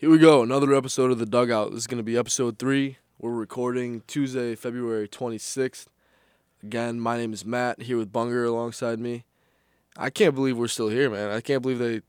[0.00, 1.72] Here we go, another episode of The Dugout.
[1.72, 2.98] This is going to be episode three.
[3.18, 5.86] We're recording Tuesday, February 26th.
[6.62, 9.24] Again, my name is Matt, here with Bunger alongside me.
[9.96, 11.30] I can't believe we're still here, man.
[11.32, 12.02] I can't believe they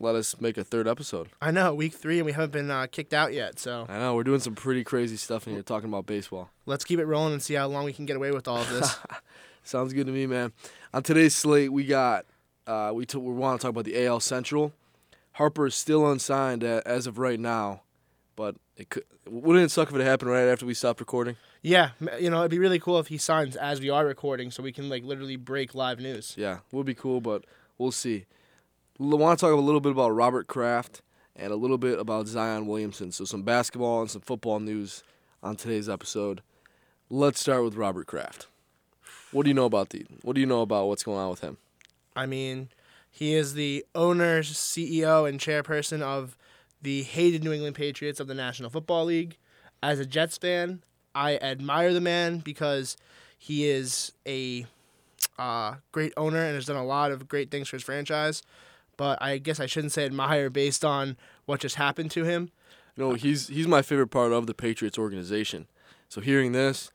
[0.00, 1.28] let us make a third episode.
[1.38, 3.58] I know, week three, and we haven't been uh, kicked out yet.
[3.58, 6.48] So I know, we're doing some pretty crazy stuff in here talking about baseball.
[6.64, 8.70] let's keep it rolling and see how long we can get away with all of
[8.70, 8.96] this.
[9.62, 10.54] Sounds good to me, man.
[10.94, 12.24] On today's slate, we got
[12.66, 14.72] uh, we t- we want to talk about the AL Central.
[15.36, 17.82] Harper is still unsigned as of right now,
[18.36, 21.36] but it could wouldn't it suck if it happened right after we stopped recording?
[21.62, 21.90] yeah,
[22.20, 24.72] you know, it'd be really cool if he signs as we are recording, so we
[24.72, 26.34] can like literally break live news.
[26.38, 27.44] Yeah, would be cool, but
[27.76, 28.24] we'll see.
[29.00, 31.02] I want to talk a little bit about Robert Kraft
[31.34, 33.12] and a little bit about Zion Williamson.
[33.12, 35.02] So some basketball and some football news
[35.42, 36.40] on today's episode.
[37.10, 38.46] Let's start with Robert Kraft.
[39.32, 40.06] What do you know about the?
[40.22, 41.58] What do you know about what's going on with him?
[42.14, 42.70] I mean,
[43.16, 46.36] he is the owner, CEO, and chairperson of
[46.82, 49.38] the hated New England Patriots of the National Football League.
[49.82, 50.82] As a Jets fan,
[51.14, 52.98] I admire the man because
[53.38, 54.66] he is a
[55.38, 58.42] uh, great owner and has done a lot of great things for his franchise.
[58.98, 62.50] But I guess I shouldn't say admire based on what just happened to him.
[62.98, 65.68] No, he's he's my favorite part of the Patriots organization.
[66.10, 66.90] So hearing this,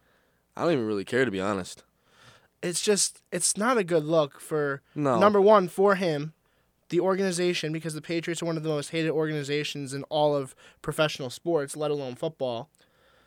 [0.55, 1.83] I don't even really care to be honest.
[2.61, 5.19] It's just, it's not a good look for No.
[5.19, 6.33] number one for him,
[6.89, 10.53] the organization, because the Patriots are one of the most hated organizations in all of
[10.81, 12.69] professional sports, let alone football.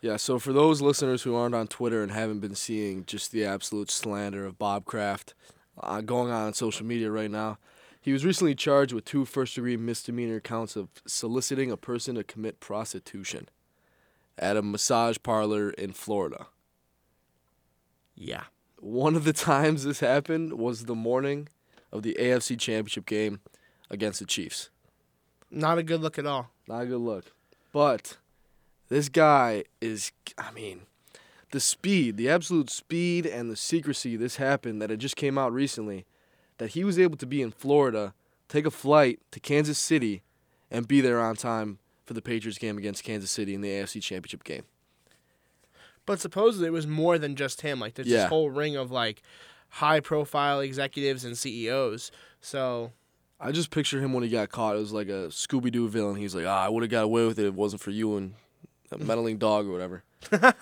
[0.00, 3.44] Yeah, so for those listeners who aren't on Twitter and haven't been seeing just the
[3.44, 5.34] absolute slander of Bob Kraft
[5.82, 7.58] uh, going on on social media right now,
[8.00, 12.22] he was recently charged with two first degree misdemeanor counts of soliciting a person to
[12.22, 13.48] commit prostitution
[14.38, 16.48] at a massage parlor in Florida.
[18.14, 18.44] Yeah.
[18.84, 21.48] One of the times this happened was the morning
[21.90, 23.40] of the AFC Championship game
[23.88, 24.68] against the Chiefs.
[25.50, 26.50] Not a good look at all.
[26.68, 27.32] Not a good look.
[27.72, 28.18] But
[28.90, 30.82] this guy is, I mean,
[31.50, 35.54] the speed, the absolute speed and the secrecy this happened that it just came out
[35.54, 36.04] recently,
[36.58, 38.12] that he was able to be in Florida,
[38.50, 40.20] take a flight to Kansas City,
[40.70, 44.02] and be there on time for the Patriots game against Kansas City in the AFC
[44.02, 44.64] Championship game.
[46.06, 47.80] But supposedly it was more than just him.
[47.80, 48.18] Like there's Yeah.
[48.22, 49.22] this whole ring of like
[49.70, 52.10] high profile executives and CEOs.
[52.40, 52.92] So
[53.40, 54.76] I just picture him when he got caught.
[54.76, 56.16] It was like a Scooby Doo villain.
[56.16, 58.16] He's like, ah, I would have got away with it if it wasn't for you
[58.16, 58.34] and
[58.92, 60.02] a meddling dog or whatever.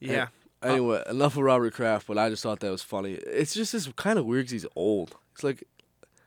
[0.00, 0.28] yeah.
[0.62, 3.12] Anyway, enough of Robert Kraft, but I just thought that was funny.
[3.12, 5.14] It's just this kind of weird because he's old.
[5.34, 5.62] It's like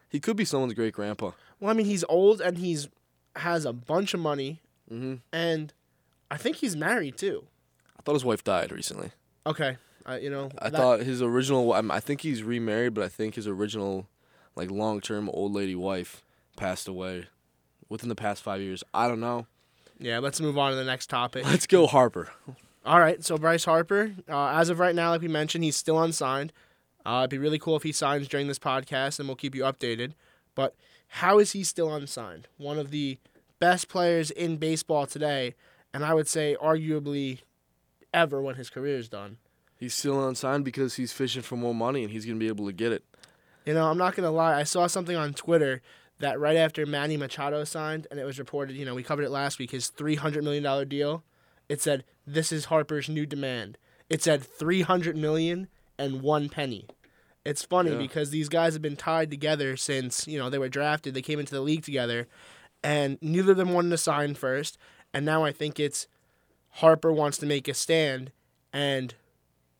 [0.07, 1.31] he could be someone's great grandpa.
[1.59, 2.87] Well, I mean he's old and he's
[3.35, 4.59] has a bunch of money
[4.89, 5.71] hmm and
[6.31, 7.45] I think he's married too.
[7.99, 9.11] I thought his wife died recently.
[9.45, 9.77] Okay.
[10.05, 11.71] I, you know, I that- thought his original.
[11.73, 14.07] I think he's remarried, but I think his original,
[14.55, 16.23] like long term old lady wife,
[16.55, 17.25] passed away
[17.89, 18.83] within the past five years.
[18.93, 19.45] I don't know.
[19.99, 21.45] Yeah, let's move on to the next topic.
[21.45, 22.29] Let's go Harper.
[22.85, 26.01] All right, so Bryce Harper, uh, as of right now, like we mentioned, he's still
[26.01, 26.53] unsigned.
[27.05, 29.63] Uh, it'd be really cool if he signs during this podcast, and we'll keep you
[29.63, 30.13] updated.
[30.55, 30.73] But
[31.09, 32.47] how is he still unsigned?
[32.57, 33.17] One of the
[33.59, 35.55] best players in baseball today,
[35.93, 37.39] and I would say arguably
[38.13, 39.37] ever when his career is done.
[39.77, 42.73] He's still unsigned because he's fishing for more money and he's gonna be able to
[42.73, 43.03] get it.
[43.65, 44.59] You know, I'm not gonna lie.
[44.59, 45.81] I saw something on Twitter
[46.19, 48.75] that right after Manny Machado signed, and it was reported.
[48.75, 49.71] You know, we covered it last week.
[49.71, 51.23] His 300 million dollar deal.
[51.69, 53.77] It said this is Harper's new demand.
[54.09, 56.87] It said 300 million and one penny.
[57.45, 57.97] It's funny Yeah.
[57.97, 61.13] because these guys have been tied together since you know they were drafted.
[61.13, 62.27] They came into the league together,
[62.83, 64.77] and neither of them wanted to sign first.
[65.13, 66.07] And now I think it's
[66.71, 68.31] Harper wants to make a stand
[68.71, 69.15] and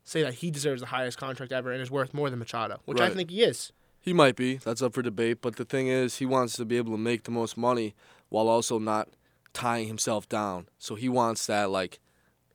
[0.04, 3.00] say that he deserves the highest contract ever and is worth more than Machado, which
[3.00, 3.72] I think he is.
[4.00, 4.56] He might be.
[4.56, 5.38] That's up for debate.
[5.42, 7.94] But the thing is, he wants to be able to make the most money
[8.28, 9.08] while also not
[9.52, 10.68] tying himself down.
[10.78, 12.00] So he wants that like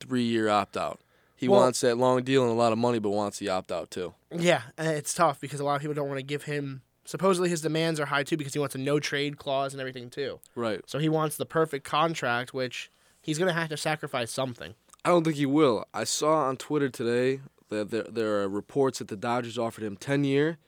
[0.00, 1.00] three year opt out.
[1.36, 3.70] He Well- wants that long deal and a lot of money, but wants the opt
[3.70, 4.14] out too.
[4.36, 6.82] Yeah, and it's tough because a lot of people don't want to give him.
[7.04, 10.10] Supposedly his demands are high too because he wants a no trade clause and everything
[10.10, 10.40] too.
[10.56, 10.80] Right.
[10.86, 12.90] So he wants the perfect contract, which
[13.26, 14.74] he's gonna have to sacrifice something.
[15.04, 15.84] I don't think he will.
[15.92, 19.96] I saw on Twitter today that there, there are reports that the Dodgers offered him
[19.96, 20.58] 10 year,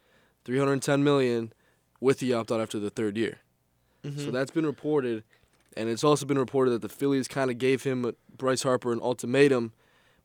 [0.45, 1.53] 310 million
[2.01, 3.39] with the opt out after the third year.
[4.17, 5.23] So that's been reported,
[5.77, 9.01] and it's also been reported that the Phillies kind of gave him Bryce Harper an
[9.03, 9.73] ultimatum,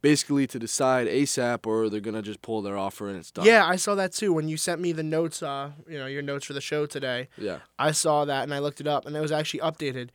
[0.01, 3.45] basically to decide ASAP or they're gonna just pull their offer and it's done.
[3.45, 5.43] Yeah, I saw that too when you sent me the notes.
[5.43, 7.27] Uh, you know your notes for the show today.
[7.37, 7.59] Yeah.
[7.77, 10.09] I saw that and I looked it up, and it was actually updated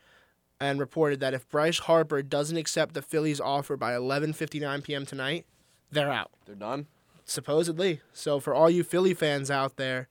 [0.60, 5.06] and reported that if Bryce Harper doesn't accept the Phillies' offer by 11:59 p.m.
[5.06, 5.46] tonight,
[5.90, 6.30] they're out.
[6.46, 6.86] They're done.
[7.24, 8.00] supposedly.
[8.12, 10.08] So for all you Philly fans out there,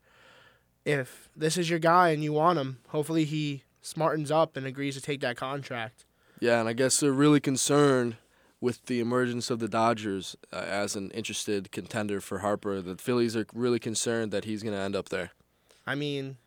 [0.85, 4.95] if this is your guy and you want him, hopefully he smartens up and agrees
[4.95, 6.05] to take that contract.
[6.39, 8.17] Yeah, and I guess they're really concerned
[8.61, 12.81] with the emergence of the Dodgers uh, as an interested contender for Harper.
[12.81, 15.31] The Phillies are really concerned that he's going to end up there.
[15.85, 16.37] I mean,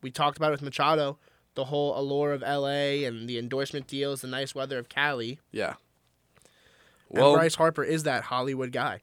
[0.00, 1.18] we talked about it with Machado,
[1.54, 5.38] the whole allure of LA and the endorsement deals, the nice weather of Cali.
[5.50, 5.74] Yeah.
[7.08, 9.00] Well, and Bryce Harper is that Hollywood guy.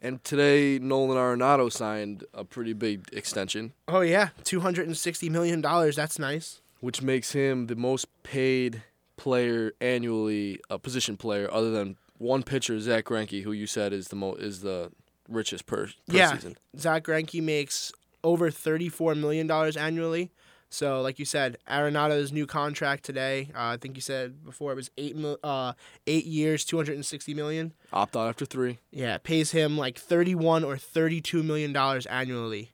[0.00, 3.72] And today, Nolan Arenado signed a pretty big extension.
[3.86, 5.94] Oh yeah, two hundred and sixty million dollars.
[5.94, 6.60] That's nice.
[6.80, 8.82] Which makes him the most paid
[9.16, 14.08] player annually, a position player, other than one pitcher, Zack Greinke, who you said is
[14.08, 14.90] the mo- is the
[15.28, 16.56] richest per, per yeah, season.
[16.76, 17.92] Zack Greinke makes
[18.24, 20.32] over thirty four million dollars annually.
[20.72, 23.50] So, like you said, Arenado's new contract today.
[23.54, 25.74] Uh, I think you said before it was eight mil, uh,
[26.06, 27.74] eight years, two hundred and sixty million.
[27.92, 28.78] Opt out after three.
[28.90, 32.70] Yeah, pays him like thirty one or thirty two million dollars annually.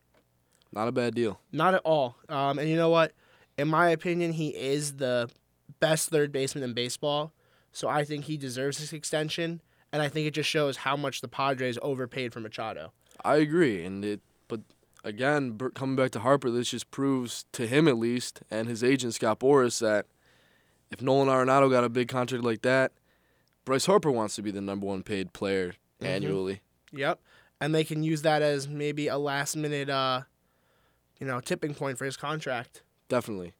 [0.72, 1.40] Not a bad deal.
[1.50, 2.16] Not at all.
[2.28, 3.14] Um, and you know what?
[3.58, 5.28] In my opinion, he is the
[5.80, 7.32] best third baseman in baseball.
[7.72, 9.60] So I think he deserves this extension,
[9.92, 12.92] and I think it just shows how much the Padres overpaid for Machado.
[13.24, 14.20] I agree, and it
[15.04, 19.14] again, coming back to Harper, this just proves to him at least, and his agent
[19.14, 20.06] Scott Boras, that
[20.90, 22.92] if Nolan Arenado got a big contract like that,
[23.64, 26.06] Bryce Harper wants to be the number one paid player mm-hmm.
[26.06, 26.60] annually.
[26.92, 27.20] Yep,
[27.60, 30.22] and they can use that as maybe a last minute, uh,
[31.20, 32.82] you know, tipping point for his contract.
[33.08, 33.52] Definitely.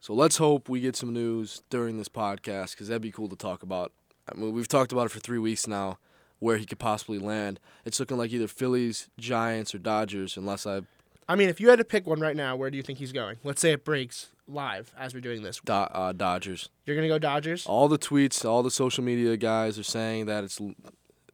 [0.00, 3.36] So let's hope we get some news during this podcast because that'd be cool to
[3.36, 3.92] talk about.
[4.30, 5.98] I mean, we've talked about it for three weeks now
[6.38, 7.60] where he could possibly land.
[7.84, 10.82] It's looking like either Phillies, Giants, or Dodgers, unless I.
[11.28, 13.12] I mean, if you had to pick one right now, where do you think he's
[13.12, 13.36] going?
[13.44, 15.60] Let's say it breaks live as we're doing this.
[15.64, 16.70] Do- uh, Dodgers.
[16.86, 17.66] You're gonna go Dodgers.
[17.66, 20.74] All the tweets, all the social media guys are saying that it's the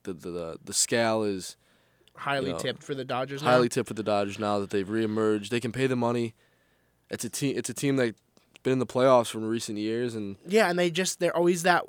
[0.03, 1.57] the the, the scale is
[2.17, 3.43] highly you know, tipped for the Dodgers.
[3.43, 3.69] Highly now?
[3.69, 5.49] tipped for the Dodgers now that they've reemerged.
[5.51, 6.35] They can pay the money.
[7.11, 7.57] It's a team.
[7.57, 8.19] It's a team that's
[8.63, 11.85] been in the playoffs from recent years, and yeah, and they just they're always that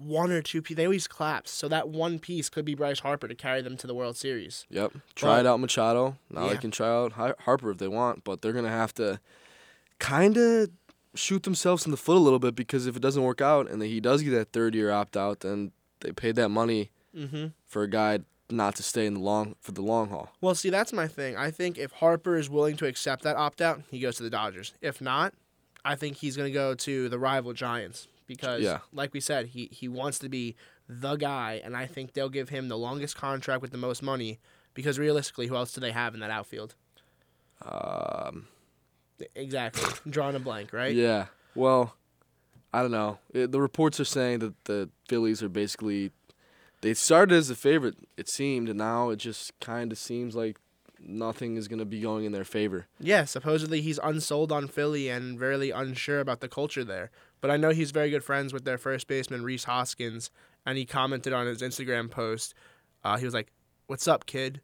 [0.00, 0.60] one or two.
[0.60, 3.86] They always collapse, so that one piece could be Bryce Harper to carry them to
[3.86, 4.66] the World Series.
[4.70, 4.92] Yep.
[5.14, 6.16] Try it out Machado.
[6.30, 6.52] Now yeah.
[6.52, 9.20] they can try out Harper if they want, but they're gonna have to
[9.98, 10.70] kind of
[11.14, 13.82] shoot themselves in the foot a little bit because if it doesn't work out and
[13.82, 17.46] he does get that third year opt out, then they paid that money mm-hmm.
[17.66, 18.20] for a guy
[18.50, 20.30] not to stay in the long for the long haul.
[20.40, 21.36] Well, see, that's my thing.
[21.36, 24.30] I think if Harper is willing to accept that opt out, he goes to the
[24.30, 24.72] Dodgers.
[24.80, 25.34] If not,
[25.84, 28.78] I think he's going to go to the rival Giants because, yeah.
[28.92, 30.54] like we said, he, he wants to be
[30.88, 34.38] the guy, and I think they'll give him the longest contract with the most money
[34.74, 36.76] because realistically, who else do they have in that outfield?
[37.62, 38.46] Um,
[39.34, 39.82] exactly.
[40.08, 40.94] Drawing a blank, right?
[40.94, 41.26] Yeah.
[41.56, 41.96] Well,
[42.72, 43.18] I don't know.
[43.32, 46.12] It, the reports are saying that the Phillies are basically
[46.80, 50.58] they started as a favorite, it seemed, and now it just kind of seems like
[51.00, 52.86] nothing is going to be going in their favor.
[53.00, 57.10] Yeah, supposedly he's unsold on Philly and very unsure about the culture there.
[57.40, 60.30] But I know he's very good friends with their first baseman Rhys Hoskins,
[60.66, 62.54] and he commented on his Instagram post.
[63.04, 63.52] Uh, he was like,
[63.86, 64.60] "What's up, kid?"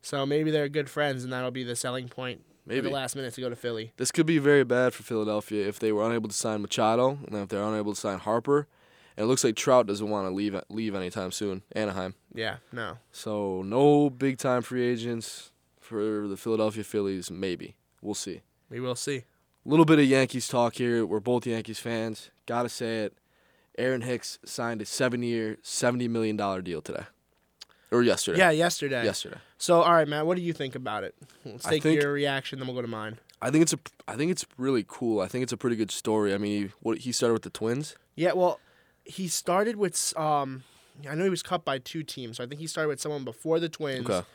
[0.00, 2.42] So maybe they're good friends, and that'll be the selling point.
[2.66, 3.92] Maybe the last minute to go to Philly.
[3.98, 7.34] This could be very bad for Philadelphia if they were unable to sign Machado, and
[7.36, 8.66] if they're unable to sign Harper.
[9.16, 11.62] And it looks like Trout doesn't want to leave leave anytime soon.
[11.72, 12.14] Anaheim.
[12.34, 12.98] Yeah, no.
[13.12, 17.30] So no big time free agents for the Philadelphia Phillies.
[17.30, 18.40] Maybe we'll see.
[18.70, 19.24] We will see.
[19.64, 21.06] A little bit of Yankees talk here.
[21.06, 22.30] We're both Yankees fans.
[22.46, 23.14] Gotta say it.
[23.78, 27.04] Aaron Hicks signed a seven-year, seventy million dollar deal today,
[27.90, 28.38] or yesterday.
[28.38, 29.04] Yeah, yesterday.
[29.04, 29.38] Yesterday.
[29.58, 31.14] So, all right, Matt, what do you think about it?
[31.44, 33.18] Let's take think, your reaction, then we'll go to mine.
[33.40, 35.20] I think it's a, I think it's really cool.
[35.20, 36.34] I think it's a pretty good story.
[36.34, 37.96] I mean, what he started with the Twins.
[38.14, 38.60] Yeah, well,
[39.04, 40.64] he started with um,
[41.08, 42.36] I know he was cut by two teams.
[42.36, 44.26] So I think he started with someone before the Twins, okay.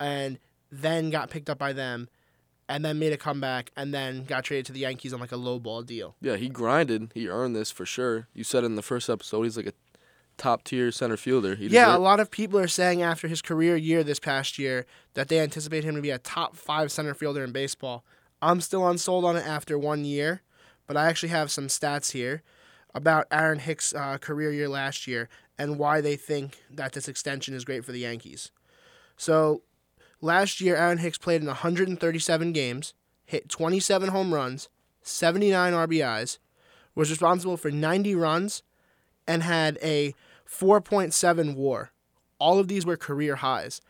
[0.00, 0.38] and
[0.70, 2.08] then got picked up by them,
[2.68, 5.36] and then made a comeback, and then got traded to the Yankees on like a
[5.36, 6.16] low ball deal.
[6.20, 7.12] Yeah, he grinded.
[7.14, 8.28] He earned this for sure.
[8.34, 9.72] You said in the first episode he's like a
[10.36, 11.54] top tier center fielder.
[11.54, 14.58] He yeah, deserved- a lot of people are saying after his career year this past
[14.58, 18.04] year that they anticipate him to be a top five center fielder in baseball.
[18.42, 20.42] I'm still unsold on it after one year,
[20.86, 22.42] but I actually have some stats here
[22.94, 25.28] about Aaron Hicks' uh, career year last year
[25.58, 28.50] and why they think that this extension is great for the Yankees.
[29.16, 29.62] So
[30.24, 32.94] Last year, Aaron Hicks played in 137 games,
[33.26, 34.70] hit 27 home runs,
[35.02, 36.38] 79 RBIs,
[36.94, 38.62] was responsible for 90 runs,
[39.28, 40.14] and had a
[40.48, 41.92] 4.7 WAR.
[42.38, 43.82] All of these were career highs.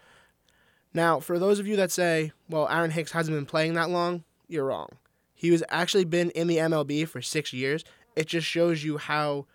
[0.92, 4.24] Now, for those of you that say, well, Aaron Hicks hasn't been playing that long,
[4.48, 4.88] you're wrong.
[5.34, 7.84] He was actually been in the MLB for six years.
[8.16, 9.46] It just shows you how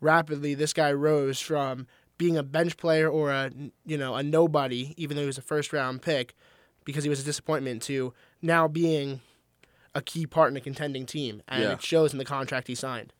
[0.00, 1.86] rapidly this guy rose from
[2.22, 3.50] being a bench player or a
[3.84, 6.36] you know a nobody, even though he was a first round pick,
[6.84, 9.20] because he was a disappointment, to now being
[9.92, 11.72] a key part in a contending team, and yeah.
[11.72, 13.12] it shows in the contract he signed.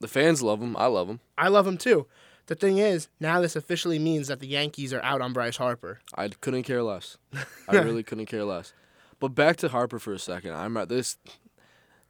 [0.00, 0.78] The fans love him.
[0.78, 1.20] I love him.
[1.36, 2.06] I love him too.
[2.46, 6.00] The thing is, now this officially means that the Yankees are out on Bryce Harper.
[6.14, 7.18] I couldn't care less.
[7.68, 8.72] I really couldn't care less.
[9.20, 10.54] But back to Harper for a second.
[10.54, 11.18] I'm at this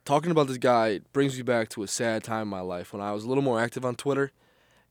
[0.05, 3.03] talking about this guy brings me back to a sad time in my life when
[3.03, 4.31] I was a little more active on Twitter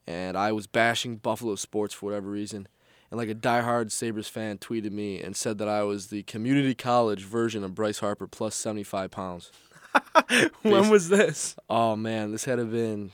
[0.07, 2.67] and I was bashing Buffalo sports for whatever reason.
[3.11, 6.73] And like a diehard Sabres fan tweeted me and said that I was the community
[6.75, 9.51] college version of Bryce Harper plus 75 pounds.
[10.61, 11.55] when was this?
[11.69, 13.11] Oh man, this had to have been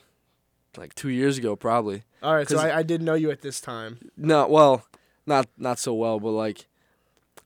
[0.78, 2.04] like two years ago, probably.
[2.22, 4.00] All right, so I, I didn't know you at this time.
[4.18, 4.86] No, well,
[5.26, 6.66] not not so well, but like,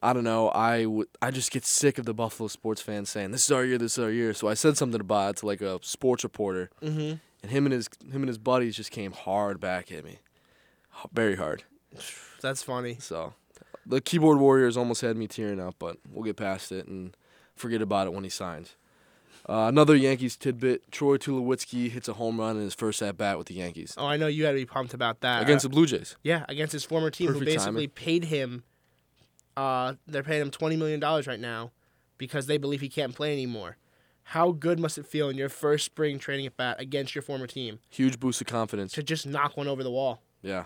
[0.02, 0.50] I don't know.
[0.50, 3.66] I would I just get sick of the Buffalo sports fans saying this is our
[3.66, 4.34] year, this is our year.
[4.34, 7.16] So I said something about it to like a sports reporter, Mm-hmm.
[7.44, 10.20] And him and his him and his buddies just came hard back at me,
[11.14, 11.64] very hard.
[12.42, 12.98] That's funny.
[13.00, 13.34] So
[13.86, 17.16] the keyboard warriors almost had me tearing up, but we'll get past it and
[17.56, 18.76] forget about it when he signs.
[19.50, 23.38] Uh, another Yankees tidbit: Troy Tulowitzki hits a home run in his first at bat
[23.38, 25.42] with the Yankees Oh, I know you had to be pumped about that.
[25.42, 26.18] against the Blue Jays.
[26.22, 28.64] yeah, against his former team who Perfect basically paid him.
[29.56, 31.72] Uh, they're paying him twenty million dollars right now
[32.18, 33.78] because they believe he can't play anymore.
[34.32, 37.48] How good must it feel in your first spring training at bat against your former
[37.48, 38.92] team Huge boost of confidence.
[38.94, 40.22] to just knock one over the wall?
[40.42, 40.66] Yeah.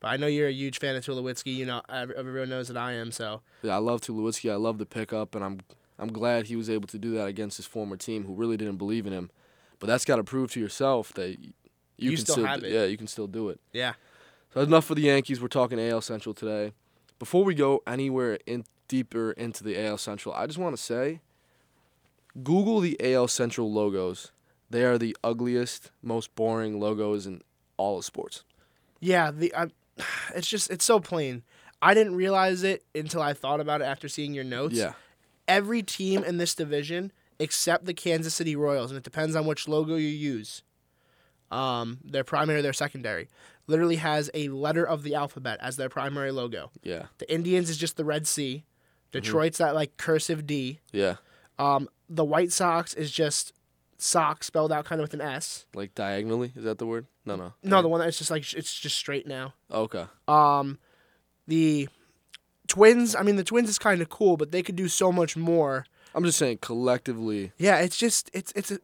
[0.00, 1.54] But I know you're a huge fan of Tulowitzki.
[1.54, 3.12] You know, everyone knows that I am.
[3.12, 4.50] So Yeah, I love Tulowitzki.
[4.50, 5.60] I love the pickup, and I'm
[5.98, 8.76] I'm glad he was able to do that against his former team, who really didn't
[8.76, 9.30] believe in him.
[9.78, 11.52] But that's got to prove to yourself that you,
[11.96, 12.72] You can still still, have it.
[12.72, 13.60] yeah you can still do it.
[13.72, 13.94] yeah,
[14.52, 15.40] So enough for the Yankees.
[15.40, 16.72] We're talking AL Central today.
[17.18, 21.20] Before we go anywhere in deeper into the AL Central, I just want to say,
[22.42, 24.32] Google the AL Central logos.
[24.68, 27.42] They are the ugliest, most boring logos in
[27.76, 28.44] all of sports.
[29.00, 29.30] yeah.
[29.30, 29.66] The I,
[30.34, 31.42] it's just it's so plain.
[31.82, 34.74] I didn't realize it until I thought about it after seeing your notes.
[34.74, 34.94] Yeah,
[35.46, 39.68] every team in this division except the Kansas City Royals, and it depends on which
[39.68, 40.62] logo you use.
[41.50, 43.28] Um, their primary, their secondary,
[43.66, 46.70] literally has a letter of the alphabet as their primary logo.
[46.82, 48.64] yeah, The Indians is just the red C.
[49.12, 50.80] Detroit's that like cursive D.
[50.92, 51.16] yeah.
[51.58, 53.52] Um, the White Sox is just
[53.98, 55.66] sock spelled out kind of with an S.
[55.74, 57.06] Like diagonally, is that the word?
[57.24, 57.54] No, no.
[57.62, 59.54] No, the one that's just like it's just straight now.
[59.70, 60.04] Okay.
[60.28, 60.78] Um,
[61.46, 61.88] the
[62.68, 65.36] Twins, I mean the Twins is kind of cool, but they could do so much
[65.36, 65.86] more.
[66.14, 67.52] I'm just saying collectively.
[67.58, 68.78] Yeah, it's just it's it's a.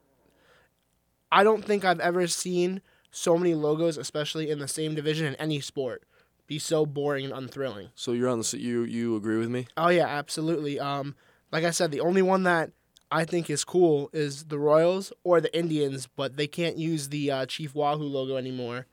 [1.31, 5.35] I don't think I've ever seen so many logos, especially in the same division in
[5.37, 6.03] any sport,
[6.47, 7.89] be so boring and unthrilling.
[7.95, 9.67] So you're on the you you agree with me?
[9.77, 10.79] Oh yeah, absolutely.
[10.79, 11.15] Um,
[11.53, 12.71] like I said, the only one that
[13.11, 17.31] I think is cool is the Royals or the Indians, but they can't use the
[17.31, 18.87] uh, Chief Wahoo logo anymore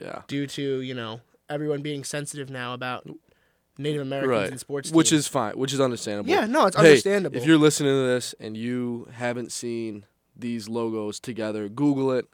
[0.00, 0.22] Yeah.
[0.26, 3.06] due to you know everyone being sensitive now about
[3.78, 4.50] Native Americans Right.
[4.52, 4.90] in sports.
[4.90, 5.20] Which teams.
[5.20, 6.30] is fine, which is understandable.
[6.30, 7.36] yeah, no, it's Hey, understandable.
[7.36, 12.26] If you're listening to this and you haven't seen these logos together, Google it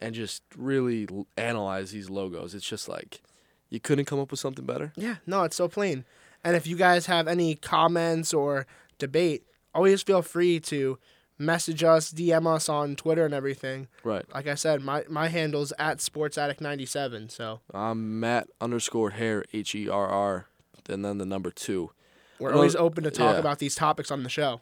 [0.00, 2.54] and just really l- analyze these logos.
[2.54, 3.20] It's just like
[3.68, 4.92] you couldn't come up with something better.
[4.96, 6.04] Yeah, no, it's so plain.
[6.44, 8.66] And if you guys have any comments or
[8.98, 10.98] debate, always feel free to
[11.38, 13.88] message us, DM us on Twitter and everything.
[14.02, 14.24] Right.
[14.34, 17.30] Like I said, my, my handle's at SportsAddict97.
[17.30, 20.46] So I'm Matt underscore hair H E R R,
[20.88, 21.90] and then the number two.
[22.38, 23.40] we're always open to talk yeah.
[23.40, 24.60] about these topics on the show.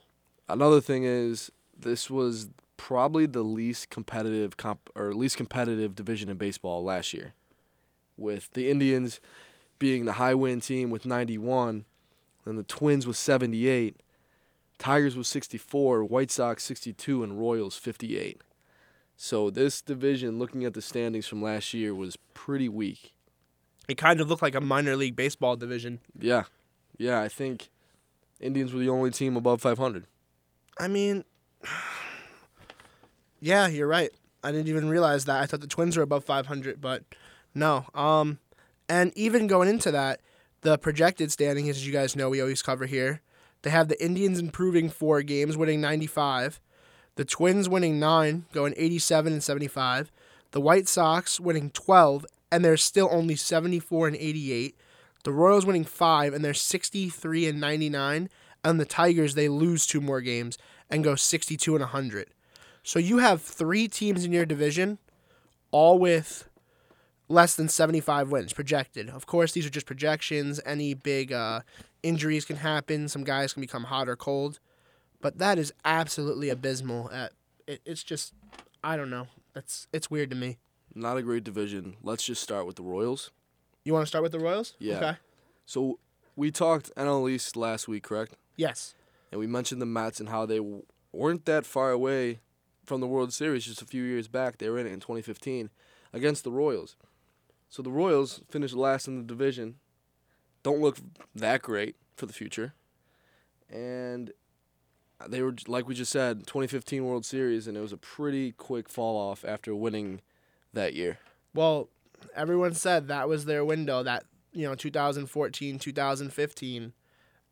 [0.48, 6.36] Another thing is this was probably the least competitive comp or least competitive division in
[6.36, 7.34] baseball last year,
[8.16, 9.20] with the Indians
[9.78, 11.84] being the high win team with 91,
[12.44, 13.96] and the Twins with 78,
[14.78, 18.42] Tigers was 64, White Sox 62, and Royals 58.
[19.16, 23.14] So this division, looking at the standings from last year, was pretty weak.
[23.88, 26.00] It kind of looked like a minor league baseball division.
[26.18, 26.44] Yeah,
[26.98, 27.70] yeah, I think
[28.40, 30.06] Indians were the only team above 500.
[30.78, 31.24] I mean,
[33.40, 34.10] yeah, you're right.
[34.42, 35.42] I didn't even realize that.
[35.42, 37.02] I thought the Twins were above 500, but
[37.54, 37.86] no.
[37.94, 38.38] Um,
[38.88, 40.20] and even going into that,
[40.60, 43.22] the projected standing, as you guys know, we always cover here.
[43.66, 46.60] They have the Indians improving four games, winning 95.
[47.16, 50.12] The Twins winning nine, going 87 and 75.
[50.52, 54.76] The White Sox winning 12, and they're still only 74 and 88.
[55.24, 58.28] The Royals winning five, and they're 63 and 99.
[58.62, 60.58] And the Tigers, they lose two more games
[60.88, 62.28] and go 62 and 100.
[62.84, 64.98] So you have three teams in your division,
[65.72, 66.48] all with
[67.28, 69.08] less than 75 wins projected.
[69.10, 70.60] Of course, these are just projections.
[70.64, 71.60] Any big uh,
[72.02, 73.08] injuries can happen.
[73.08, 74.58] Some guys can become hot or cold.
[75.20, 77.10] But that is absolutely abysmal.
[77.10, 77.32] At
[77.66, 78.32] it, it's just,
[78.84, 79.26] I don't know.
[79.54, 80.58] That's it's weird to me.
[80.94, 81.96] Not a great division.
[82.02, 83.30] Let's just start with the Royals.
[83.84, 84.74] You want to start with the Royals?
[84.78, 84.96] Yeah.
[84.96, 85.16] Okay.
[85.64, 85.98] So
[86.36, 88.34] we talked NL East last week, correct?
[88.56, 88.94] Yes.
[89.32, 92.40] And we mentioned the Mets and how they w- weren't that far away
[92.84, 94.58] from the World Series just a few years back.
[94.58, 95.70] They were in it in 2015
[96.12, 96.96] against the Royals.
[97.68, 99.76] So the Royals finished last in the division.
[100.62, 100.98] Don't look
[101.34, 102.74] that great for the future.
[103.70, 104.32] And
[105.26, 108.88] they were like we just said, 2015 World Series, and it was a pretty quick
[108.88, 110.20] fall off after winning
[110.72, 111.18] that year.
[111.54, 111.88] Well,
[112.34, 114.02] everyone said that was their window.
[114.02, 116.92] That you know, 2014, 2015,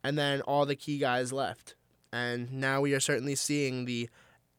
[0.03, 1.75] and then all the key guys left,
[2.13, 4.09] and now we are certainly seeing the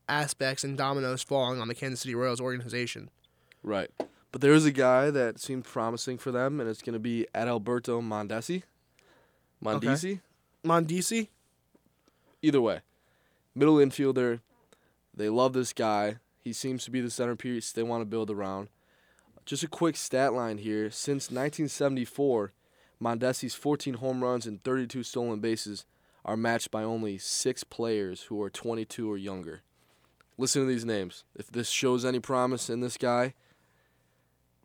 [0.08, 3.10] aspects and dominoes falling on the Kansas City Royals organization.
[3.64, 3.90] Right.
[4.36, 7.26] But there is a guy that seemed promising for them, and it's going to be
[7.34, 8.64] Adalberto Mondesi.
[9.64, 10.12] Mondesi?
[10.12, 10.22] Okay.
[10.66, 11.30] Mondesi?
[12.42, 12.82] Either way.
[13.56, 14.42] Middle infielder.
[15.14, 16.18] They love this guy.
[16.44, 18.68] He seems to be the centerpiece they want to build around.
[19.46, 20.92] Just a quick stat line here.
[20.92, 22.52] Since 1974,
[23.02, 25.86] Mondesi's 14 home runs and 32 stolen bases
[26.26, 29.62] are matched by only six players who are 22 or younger.
[30.38, 31.24] Listen to these names.
[31.38, 33.34] If this shows any promise in this guy,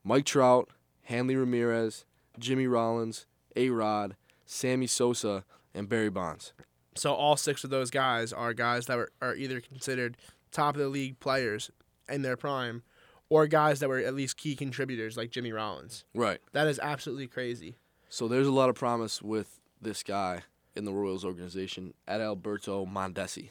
[0.04, 0.68] Mike Trout,
[1.04, 2.04] Hanley Ramirez,
[2.38, 3.26] Jimmy Rollins,
[3.56, 4.16] A Rod,
[4.46, 6.52] Sammy Sosa, and Barry Bonds.
[6.94, 10.16] So all six of those guys are guys that were, are either considered
[10.50, 11.70] top of the league players
[12.08, 12.82] in their prime
[13.28, 16.04] or guys that were at least key contributors like Jimmy Rollins.
[16.14, 16.40] Right.
[16.52, 17.76] That is absolutely crazy.
[18.08, 20.42] So there's a lot of promise with this guy
[20.74, 23.50] in the Royals organization, Adalberto Mondesi.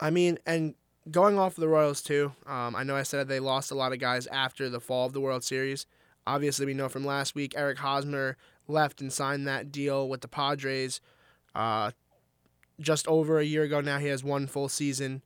[0.00, 0.74] I mean, and
[1.10, 3.92] going off of the Royals too, um, I know I said they lost a lot
[3.92, 5.86] of guys after the fall of the World Series.
[6.26, 8.36] Obviously, we know from last week Eric Hosmer
[8.68, 11.00] left and signed that deal with the Padres.
[11.54, 11.90] Uh,
[12.80, 15.22] just over a year ago now, he has one full season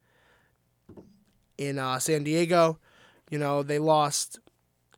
[1.59, 2.79] in uh, San Diego.
[3.31, 4.39] You know, they lost.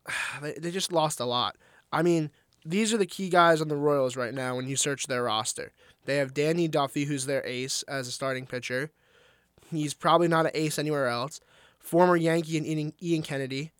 [0.41, 1.57] They, they just lost a lot.
[1.91, 2.31] I mean,
[2.65, 5.71] these are the key guys on the Royals right now when you search their roster.
[6.05, 8.91] They have Danny Duffy, who's their ace as a starting pitcher.
[9.71, 11.39] He's probably not an ace anywhere else.
[11.79, 13.71] Former Yankee and Ian, Kennedy.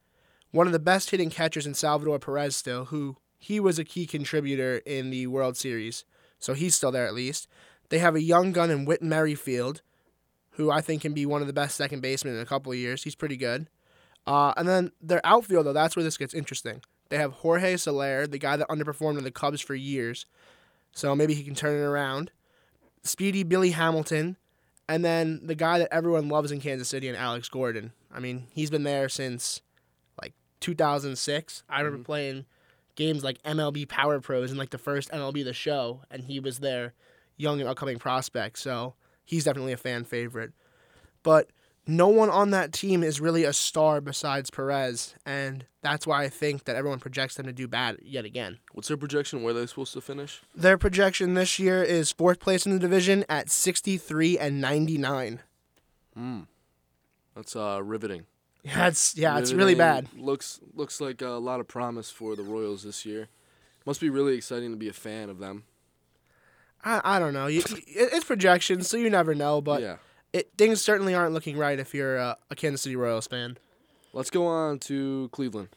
[0.51, 4.05] One of the best hitting catchers in Salvador Perez still, who he was a key
[4.05, 6.05] contributor in the World Series.
[6.39, 7.47] So he's still there at least.
[7.89, 9.81] They have a young gun in Whit Merrifield,
[10.51, 12.77] who I think can be one of the best second basemen in a couple of
[12.77, 13.03] years.
[13.03, 13.67] He's pretty good.
[14.27, 16.81] Uh, and then their outfield, though, that's where this gets interesting.
[17.09, 20.25] They have Jorge Soler, the guy that underperformed in the Cubs for years.
[20.91, 22.31] So maybe he can turn it around.
[23.03, 24.37] Speedy Billy Hamilton,
[24.89, 27.93] and then the guy that everyone loves in Kansas City and Alex Gordon.
[28.11, 29.61] I mean, he's been there since
[30.19, 31.63] like 2006.
[31.69, 32.05] I remember mm-hmm.
[32.05, 32.45] playing
[32.95, 36.57] games like MLB Power Pros and like the first MLB The Show, and he was
[36.57, 36.95] their
[37.37, 38.57] young and upcoming prospect.
[38.57, 40.53] So he's definitely a fan favorite.
[41.21, 41.51] But
[41.89, 46.29] no one on that team is really a star besides Perez, and that's why I
[46.29, 48.59] think that everyone projects them to do bad yet again.
[48.73, 49.41] What's their projection?
[49.41, 50.41] Where are they supposed to finish?
[50.55, 55.39] Their projection this year is fourth place in the division at 63 and 99.
[56.15, 56.39] Hmm.
[57.35, 58.25] That's uh, riveting.
[58.61, 59.43] Yeah, it's yeah, riveting.
[59.43, 60.09] it's really bad.
[60.17, 63.29] Looks looks like a lot of promise for the Royals this year.
[63.85, 65.63] Must be really exciting to be a fan of them.
[66.83, 67.47] I, I don't know.
[67.47, 69.61] You, it's projections, so you never know.
[69.61, 69.95] But yeah
[70.33, 73.57] it things certainly aren't looking right if you're a, a Kansas City Royals fan.
[74.13, 75.69] Let's go on to Cleveland.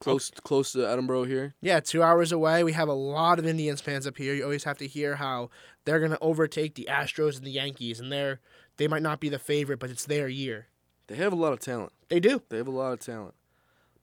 [0.00, 1.54] Close close to Edinboro here.
[1.60, 2.64] Yeah, two hours away.
[2.64, 4.34] We have a lot of Indians fans up here.
[4.34, 5.50] You always have to hear how
[5.84, 8.40] they're gonna overtake the Astros and the Yankees, and they're
[8.78, 10.66] they might not be the favorite, but it's their year.
[11.06, 11.92] They have a lot of talent.
[12.08, 12.42] They do.
[12.48, 13.34] They have a lot of talent.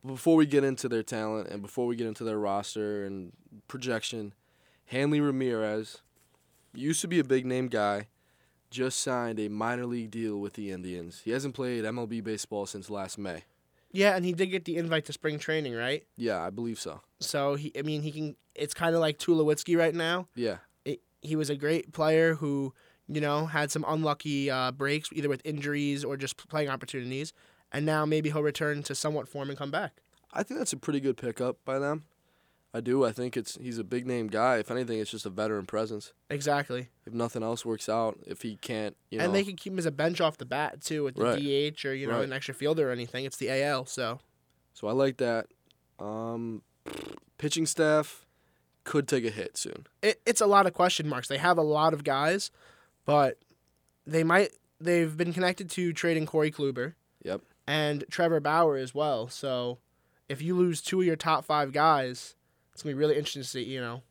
[0.04, 3.34] But before we get into their talent and before we get into their roster and
[3.68, 4.34] projection,
[4.86, 6.02] Hanley Ramirez
[6.74, 8.08] used to be a big name guy
[8.70, 11.22] just signed a minor league deal with the Indians.
[11.24, 13.44] He hasn't played MLB baseball since last May.
[13.92, 16.04] Yeah, and he did get the invite to spring training, right?
[16.16, 17.02] Yeah, I believe so.
[17.20, 18.36] So he, I mean, he can.
[18.54, 20.28] It's kind of like Tulowitzki right now.
[20.36, 20.58] Yeah.
[20.86, 22.74] It, he was a great player who,
[23.08, 27.34] you know, had some unlucky uh, breaks, either with injuries or just playing opportunities,
[27.72, 30.02] and now maybe he'll return to somewhat form and come back.
[30.32, 32.04] I think that's a pretty good pickup by them.
[32.74, 33.04] I do.
[33.04, 34.58] I think it's he's a big name guy.
[34.58, 36.14] If anything, it's just a veteran presence.
[36.30, 36.90] Exactly.
[37.06, 39.80] If nothing else works out, if he can't, you know, and they can keep him
[39.80, 41.76] as a bench off the bat too with the right.
[41.76, 42.26] DH or you know right.
[42.26, 43.26] an extra fielder or anything.
[43.26, 44.20] It's the AL, so.
[44.74, 45.48] So I like that.
[45.98, 46.62] Um,
[47.38, 48.26] pitching staff
[48.84, 49.88] could take a hit soon.
[50.04, 51.28] It, it's a lot of question marks.
[51.28, 52.52] They have a lot of guys,
[53.04, 53.40] but
[54.06, 54.52] they might.
[54.80, 56.94] They've been connected to trading Corey Kluber.
[57.24, 57.42] Yep.
[57.68, 59.28] And Trevor Bauer as well.
[59.28, 59.80] So,
[60.30, 62.36] if you lose two of your top five guys
[62.80, 64.04] it's gonna be really interesting to see, you know,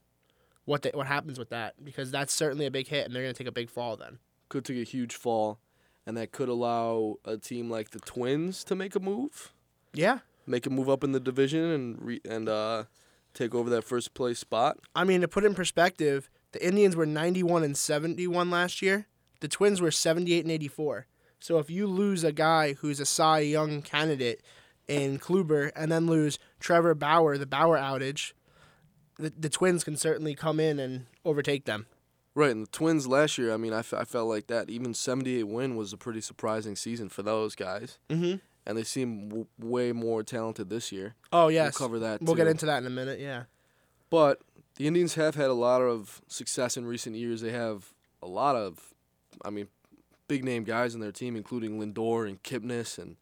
[0.66, 3.32] what they, what happens with that because that's certainly a big hit, and they're gonna
[3.32, 4.18] take a big fall then.
[4.50, 5.58] Could take a huge fall,
[6.04, 9.54] and that could allow a team like the Twins to make a move.
[9.94, 12.84] Yeah, make a move up in the division and re- and uh,
[13.32, 14.76] take over that first place spot.
[14.94, 19.06] I mean, to put it in perspective, the Indians were 91 and 71 last year.
[19.40, 21.06] The Twins were 78 and 84.
[21.40, 24.42] So if you lose a guy who's a Cy Young candidate
[24.88, 28.32] in Kluber and then lose Trevor Bauer, the Bauer outage,
[29.18, 31.86] the, the Twins can certainly come in and overtake them.
[32.34, 34.70] Right, and the Twins last year, I mean, I, f- I felt like that.
[34.70, 37.98] Even 78 win was a pretty surprising season for those guys.
[38.08, 38.36] Mm-hmm.
[38.64, 41.14] And they seem w- way more talented this year.
[41.32, 42.42] Oh yes, We'll cover that We'll too.
[42.42, 43.18] get into that in a minute.
[43.18, 43.44] Yeah.
[44.10, 44.40] But
[44.76, 47.40] the Indians have had a lot of success in recent years.
[47.40, 48.94] They have a lot of,
[49.44, 49.68] I mean,
[50.28, 53.16] big name guys in their team, including Lindor and Kipnis and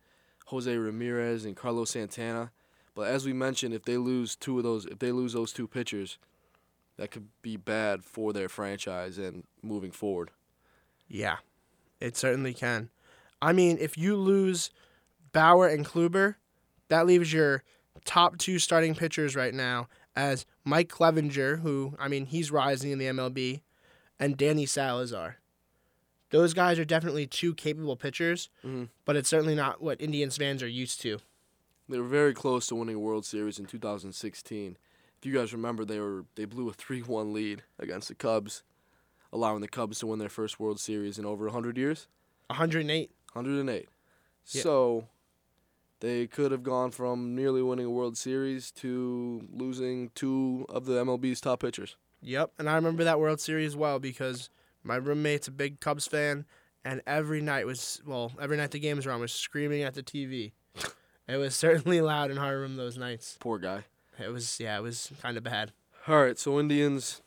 [0.47, 2.51] Jose Ramirez and Carlos Santana.
[2.97, 5.69] But as we mentioned, if they lose two of those, if they lose those two
[5.69, 6.19] pitchers,
[6.97, 10.31] that could be bad for their franchise and moving forward.
[11.07, 11.37] Yeah,
[12.01, 12.89] it certainly can.
[13.41, 14.71] I mean, if you lose
[15.33, 16.37] Bauer and Kluber,
[16.89, 17.63] that leaves your
[18.07, 22.99] top two starting pitchers right now as Mike Clevinger, who, I mean, he's rising in
[22.99, 23.61] the MLB,
[24.19, 25.37] and Danny Salazar.
[26.31, 28.89] Those guys are definitely two capable pitchers, Mhm.
[29.05, 31.19] but it's certainly not what Indians fans are used to.
[31.89, 34.77] They were very close to winning a World Series in 2016.
[35.19, 38.63] If you guys remember, they were they blew a 3-1 lead against the Cubs,
[39.33, 42.09] allowing the Cubs to win their first World Series in over 100 years.
[42.49, 43.11] 108.
[43.33, 43.89] 108.
[44.49, 44.63] Yeah.
[44.63, 45.09] So
[46.01, 51.05] they could have gone from nearly winning a World Series to losing two of the
[51.05, 51.97] MLB's top pitchers.
[52.23, 54.51] Yep, and I remember that World Series well because
[54.83, 56.45] my roommate's a big Cubs fan,
[56.85, 60.03] and every night was well, every night the games were on was screaming at the
[60.03, 60.53] TV.
[61.29, 63.37] It was certainly loud in room those nights.
[63.41, 63.85] Poor guy.
[64.19, 65.73] It was yeah, it was kind of bad.
[66.09, 67.21] All right, so Indians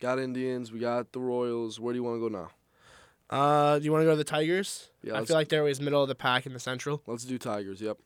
[0.00, 0.72] got Indians.
[0.72, 1.78] We got the Royals.
[1.80, 2.50] Where do you want to go now?
[3.30, 4.88] Uh, do you want to go to the Tigers?
[5.02, 7.02] Yeah, I feel like they're always middle of the pack in the Central.
[7.06, 7.80] let's do Tigers.
[7.80, 7.98] Yep.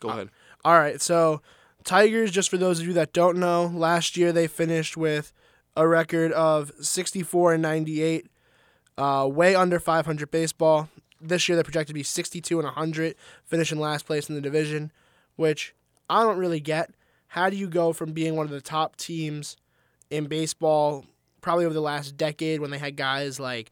[0.00, 0.30] Go Uh, ahead.
[0.64, 1.40] All right, so
[1.84, 5.32] Tigers, just for those of you that don't know, last year they finished with
[5.76, 8.26] a record of 64 and 98,
[8.98, 10.88] uh, way under 500 baseball.
[11.20, 14.92] This year they're projected to be 62 and 100, finishing last place in the division,
[15.36, 15.74] which
[16.08, 16.90] I don't really get.
[17.28, 19.56] How do you go from being one of the top teams
[20.10, 21.04] in baseball,
[21.40, 23.70] probably over the last decade, when they had guys like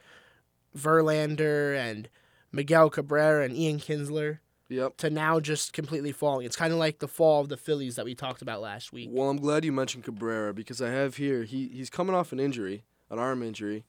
[0.77, 2.09] Verlander and
[2.53, 4.39] Miguel Cabrera and Ian Kinsler?
[4.69, 4.97] Yep.
[4.97, 6.45] to now just completely falling.
[6.45, 9.11] It's kind of like the fall of the Phillies that we talked about last week.
[9.13, 12.41] Well, I'm glad you mentioned Cabrera because I have here he he's coming off an
[12.41, 13.85] injury, an arm injury,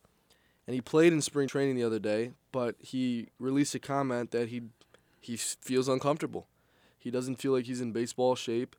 [0.67, 4.49] and he played in spring training the other day, but he released a comment that
[4.49, 4.63] he
[5.21, 6.47] he feels uncomfortable.
[6.99, 8.75] He doesn't feel like he's in baseball shape,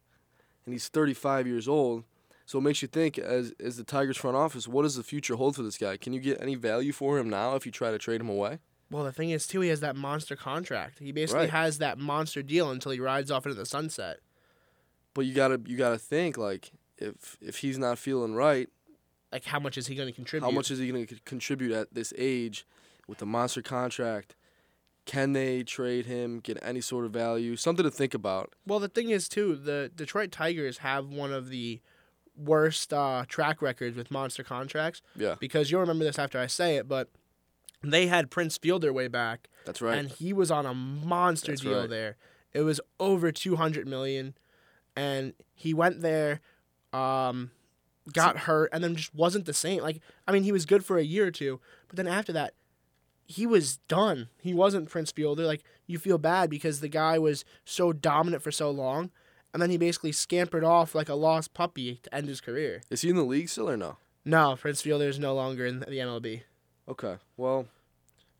[0.64, 2.04] and he's 35 years old.
[2.46, 5.36] So it makes you think, as as the Tigers front office, what does the future
[5.36, 5.96] hold for this guy?
[5.96, 8.58] Can you get any value for him now if you try to trade him away?
[8.90, 10.98] Well, the thing is, too, he has that monster contract.
[11.00, 11.50] He basically Right.
[11.50, 14.20] has that monster deal until he rides off into the sunset.
[15.12, 18.68] But you gotta you gotta think like if if he's not feeling right,
[19.32, 20.46] Like, how much is he going to contribute?
[20.46, 22.66] How much is he going to contribute at this age
[23.06, 24.34] with the monster contract?
[25.04, 27.56] Can they trade him, get any sort of value?
[27.56, 28.52] Something to think about.
[28.66, 31.80] Well, the thing is, too, the Detroit Tigers have one of the
[32.36, 36.76] worst uh, track records with monster contracts Yeah, because you'll remember this after I say
[36.76, 37.08] it, but
[37.82, 39.98] they had Prince Fielder way back, that's right.
[39.98, 41.90] and he was on a monster That's deal right.
[41.90, 42.16] there.
[42.52, 44.34] It was over 200 million
[44.96, 46.40] and he went there
[46.92, 47.50] um
[48.12, 49.82] got hurt and then just wasn't the same.
[49.82, 52.54] Like I mean he was good for a year or two, but then after that
[53.24, 54.28] he was done.
[54.40, 55.44] He wasn't Prince Fielder.
[55.44, 59.10] Like you feel bad because the guy was so dominant for so long
[59.52, 62.82] and then he basically scampered off like a lost puppy to end his career.
[62.90, 63.96] Is he in the league still or no?
[64.24, 66.42] No, Prince Fielder is no longer in the MLB.
[66.88, 67.16] Okay.
[67.36, 67.66] Well,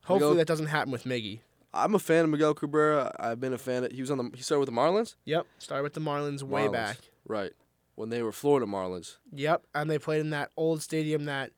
[0.04, 1.40] Hopefully Miguel- that doesn't happen with Miggy.
[1.72, 3.14] I'm a fan of Miguel Cabrera.
[3.20, 3.84] I've been a fan.
[3.84, 4.30] Of, he was on the.
[4.34, 5.16] He started with the Marlins.
[5.26, 6.72] Yep, started with the Marlins way Marlins.
[6.72, 6.96] back.
[7.26, 7.52] Right.
[7.98, 9.16] When they were Florida Marlins.
[9.32, 11.50] Yep, and they played in that old stadium that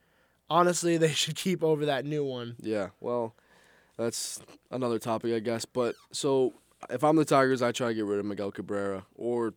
[0.49, 2.57] honestly they should keep over that new one.
[2.61, 2.89] Yeah.
[2.99, 3.35] Well,
[3.99, 5.67] that's another topic, I guess.
[5.67, 6.55] But so
[6.89, 9.53] if I'm the Tigers, I try to get rid of Miguel Cabrera, or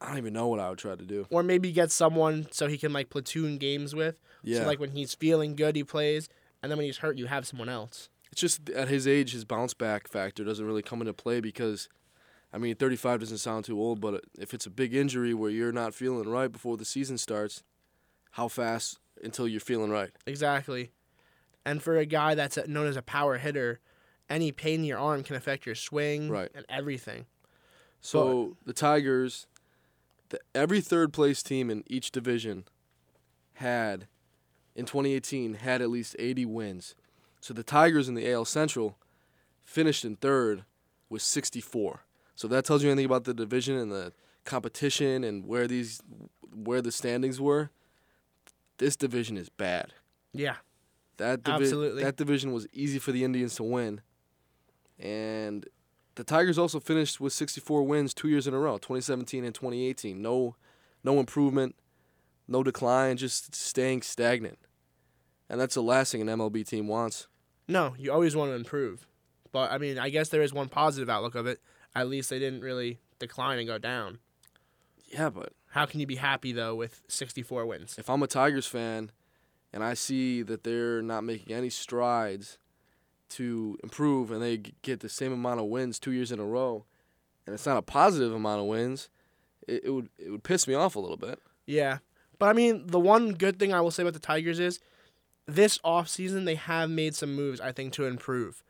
[0.00, 1.26] I don't even know what I would try to do.
[1.30, 4.20] Or maybe get someone so he can like platoon games with.
[4.44, 4.60] Yeah.
[4.60, 6.28] So like when he's feeling good he plays
[6.62, 8.08] and then when he's hurt you have someone else.
[8.30, 11.88] It's just at his age, his bounce back factor doesn't really come into play because,
[12.52, 15.72] I mean, 35 doesn't sound too old, but if it's a big injury where you're
[15.72, 17.62] not feeling right before the season starts,
[18.32, 20.10] how fast until you're feeling right?
[20.26, 20.90] Exactly.
[21.64, 23.80] And for a guy that's known as a power hitter,
[24.28, 26.50] any pain in your arm can affect your swing Right.
[26.54, 27.26] and everything.
[28.00, 29.46] So the Tigers,
[30.30, 32.64] the, every third place team in each division
[33.54, 34.08] had,
[34.74, 36.94] in 2018, had at least 80 wins.
[37.40, 38.98] So the Tigers in the AL Central
[39.62, 40.64] finished in third
[41.08, 42.00] with 64.
[42.34, 44.12] So that tells you anything about the division and the
[44.44, 46.00] competition and where these
[46.54, 47.70] where the standings were.
[48.78, 49.92] This division is bad.
[50.32, 50.56] Yeah.
[51.18, 52.02] That divi- Absolutely.
[52.02, 54.00] that division was easy for the Indians to win.
[54.98, 55.66] And
[56.14, 60.20] the Tigers also finished with 64 wins two years in a row, 2017 and 2018.
[60.20, 60.56] No,
[61.04, 61.76] no improvement,
[62.48, 64.58] no decline, just staying stagnant.
[65.48, 67.28] And that's the last thing an MLB team wants.
[67.68, 69.06] No, you always want to improve.
[69.52, 71.60] But I mean, I guess there is one positive outlook of it.
[71.94, 74.18] At least they didn't really decline and go down.
[75.06, 77.96] Yeah, but How can you be happy though with 64 wins?
[77.98, 79.10] if I'm a Tigers fan
[79.72, 82.58] and I see that they're not making any strides
[83.30, 86.84] to improve and they get the same amount of wins two years in a row,
[87.46, 89.08] and it's not a positive amount of wins,
[89.66, 91.38] it, it would it would piss me off a little bit.
[91.66, 91.98] Yeah.
[92.38, 94.80] But I mean, the one good thing I will say about the Tigers is
[95.46, 98.62] this offseason they have made some moves I think to improve.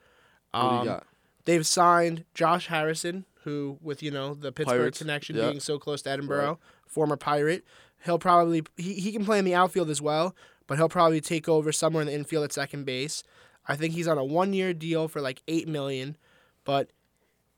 [0.53, 1.07] What do Um, you got?
[1.45, 5.49] They've signed Josh Harrison, who, with you know the Pittsburgh Pirates, connection yeah.
[5.49, 7.65] being so close to Edinboro, former Pirate.
[8.05, 10.35] He'll probably he, he can play in the outfield as well,
[10.67, 13.23] but he'll probably take over somewhere in the infield at second base.
[13.67, 16.17] I think he's on a one year deal for like eight million,
[16.65, 16.91] but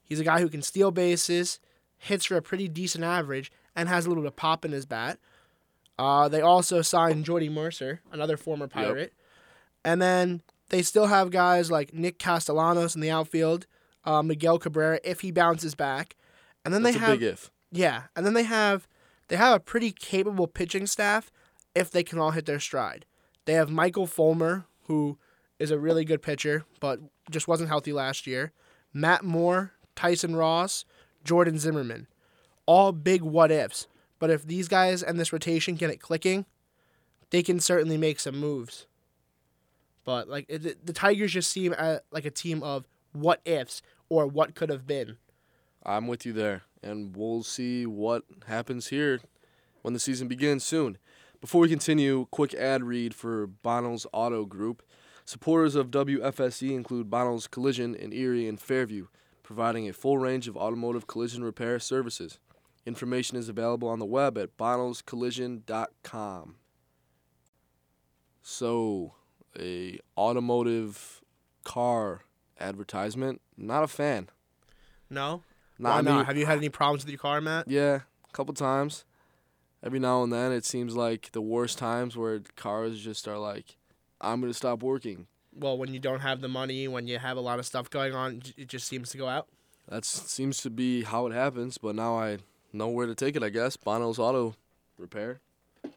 [0.02, 1.60] he's a guy who can steal bases,
[1.96, 4.86] hits for a pretty decent average, and has a little bit of pop in his
[4.86, 5.18] bat.
[5.98, 9.12] Uh, they also signed Jordy Mercer, another former Pirate,
[9.84, 13.66] and then they still have guys like Nick Castellanos in the outfield,
[14.04, 16.16] uh, Miguel Cabrera if he bounces back,
[16.64, 17.50] and then That's they a have big if.
[17.70, 18.86] yeah, and then they have
[19.28, 21.30] they have a pretty capable pitching staff
[21.74, 23.04] if they can all hit their stride.
[23.46, 25.18] They have Michael Fulmer, who
[25.58, 28.52] is a really good pitcher, but just wasn't healthy last year.
[28.92, 30.84] Matt Moore, Tyson Ross,
[31.24, 32.06] Jordan Zimmermann.
[32.66, 33.86] All big what ifs.
[34.18, 36.46] But if these guys and this rotation get it clicking,
[37.30, 38.86] they can certainly make some moves.
[40.04, 44.26] But like it, the Tigers just seem uh, like a team of what ifs or
[44.26, 45.16] what could have been.
[45.84, 49.20] I'm with you there, and we'll see what happens here
[49.82, 50.98] when the season begins soon.
[51.40, 54.82] Before we continue, quick ad read for Bonnell's Auto Group.
[55.26, 59.08] Supporters of WFSE include Bonnell's Collision in Erie and Fairview,
[59.42, 62.38] providing a full range of automotive collision repair services.
[62.86, 66.54] Information is available on the web at bonnellscollision.com.
[68.42, 69.14] So,
[69.58, 71.22] a automotive
[71.62, 72.22] car
[72.60, 74.28] advertisement, not a fan.
[75.10, 75.42] No,
[75.78, 76.26] Not Why I mean, not?
[76.26, 77.68] Have you had any problems with your car, Matt?
[77.68, 79.04] Yeah, a couple times.
[79.82, 83.76] Every now and then, it seems like the worst times where cars just are like,
[84.20, 87.40] "I'm gonna stop working." Well, when you don't have the money, when you have a
[87.40, 89.46] lot of stuff going on, it just seems to go out.
[89.88, 91.76] That seems to be how it happens.
[91.76, 92.38] But now I
[92.72, 93.42] know where to take it.
[93.42, 94.54] I guess Bono's Auto
[94.98, 95.40] Repair.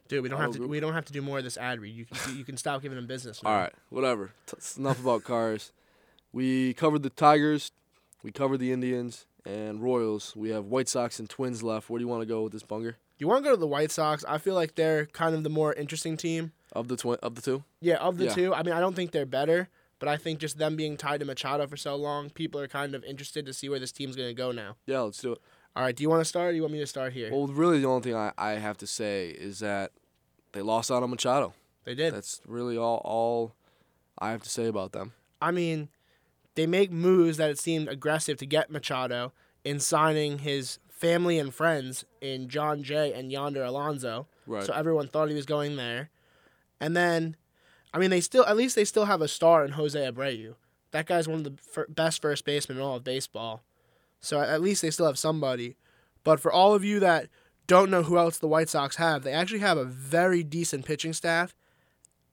[0.10, 0.58] Dude, we don't have to.
[0.60, 0.70] group.
[0.70, 1.96] We don't have to do more of this ad read.
[1.96, 3.42] You can you can stop giving them business.
[3.42, 3.50] Now.
[3.50, 4.32] All right, whatever.
[4.48, 5.72] T- enough about cars.
[6.32, 7.72] We covered the Tigers,
[8.24, 10.36] we covered the Indians and Royals.
[10.36, 11.90] We have White Sox and Twins left.
[11.90, 13.68] Where do you want to go with this bunger You want to go to the
[13.68, 14.26] White Sox?
[14.28, 16.52] I feel like they're kind of the more interesting team.
[16.74, 17.64] of the twin of the two?
[17.80, 18.34] Yeah, of the Yeah.
[18.34, 18.54] two.
[18.54, 21.26] I mean, I don't think they're better, but I think just them being tied to
[21.26, 24.28] Machado for so long, people are kind of interested to see where this team's going
[24.28, 24.76] to go now.
[24.86, 25.40] Yeah, let's do it.
[25.76, 27.32] All right, do you want to start or do you want me to start here?
[27.32, 29.92] Well, really, the only thing I, I have to say is that
[30.52, 31.54] they lost out on Machado.
[31.86, 32.14] they did.
[32.14, 33.54] That's really all all
[34.20, 35.14] I have to say about them.
[35.42, 35.88] I mean,
[36.58, 39.32] they make moves that it seemed aggressive to get Machado
[39.64, 44.26] in signing his family and friends in Jon Jay and Yonder Alonso.
[44.48, 44.64] Right.
[44.64, 46.10] So everyone thought he was going there.
[46.82, 47.36] And then,
[47.94, 50.56] I mean, they still, at least they still have a star in Jose Abreu.
[50.90, 53.62] That guy's one of the fir- best first basemen in all of baseball.
[54.20, 55.76] So at least they still have somebody.
[56.24, 57.28] But for all of you that
[57.68, 61.14] don't know who else the White Sox have, they actually have a very decent pitching
[61.14, 61.54] staff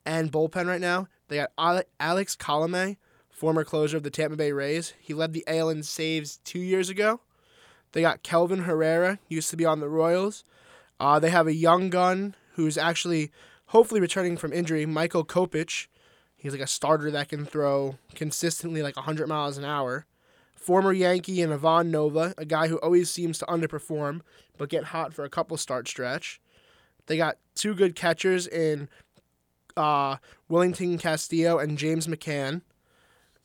[0.03, 1.09] and bullpen right now.
[1.27, 2.97] They got Alex Colome,
[3.35, 4.93] former closer of the Tampa Bay Rays.
[4.99, 7.19] He led the AL in saves two years ago.
[7.91, 10.45] They got Kelvin Herrera, used to be on the Royals.
[11.01, 13.31] Uh, they have a young gun who's actually
[13.67, 15.87] hopefully returning from injury, Michael Kopech.
[16.37, 20.05] He's like a starter that can throw consistently like 100 miles an hour.
[20.55, 24.21] Former Yankee and Ivan Nova, a guy who always seems to underperform
[24.57, 26.39] but get hot for a couple start stretch.
[27.07, 28.87] They got two good catchers in
[29.75, 30.17] uh,
[30.47, 32.61] Wellington Castillo and James McCann.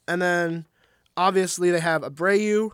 [0.08, 0.66] And then
[1.16, 2.70] obviously they have Abreu,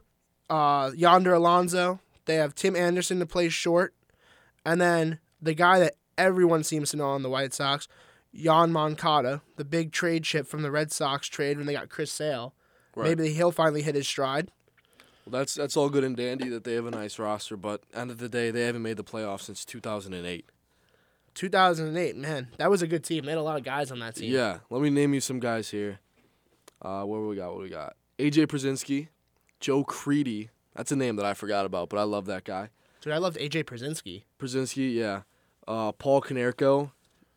[0.48, 2.00] uh, Yonder Alonso.
[2.24, 3.94] They have Tim Anderson to play short.
[4.64, 7.88] And then the guy that everyone seems to know on the White Sox,
[8.34, 12.12] Yoan Moncada, the big trade chip from the Red Sox trade when they got Chris
[12.12, 12.54] Sale.
[12.94, 13.08] Right.
[13.08, 14.50] Maybe he'll finally hit his stride.
[15.24, 18.10] Well, that's that's all good and dandy that they have a nice roster, but end
[18.10, 20.48] of the day, they haven't made the playoffs since 2008.
[21.34, 23.24] 2008, man, that was a good team.
[23.24, 24.32] They had a lot of guys on that team.
[24.32, 25.98] Yeah, let me name you some guys here.
[26.82, 27.50] Uh, what do we got?
[27.52, 27.96] What do we got?
[28.18, 29.08] AJ Pierzynski,
[29.60, 30.50] Joe Crede.
[30.74, 32.70] That's a name that I forgot about, but I love that guy.
[33.00, 34.22] Dude, I loved AJ Pierzynski.
[34.38, 35.22] Pierzynski, yeah.
[35.66, 36.90] Uh, Paul Konerko,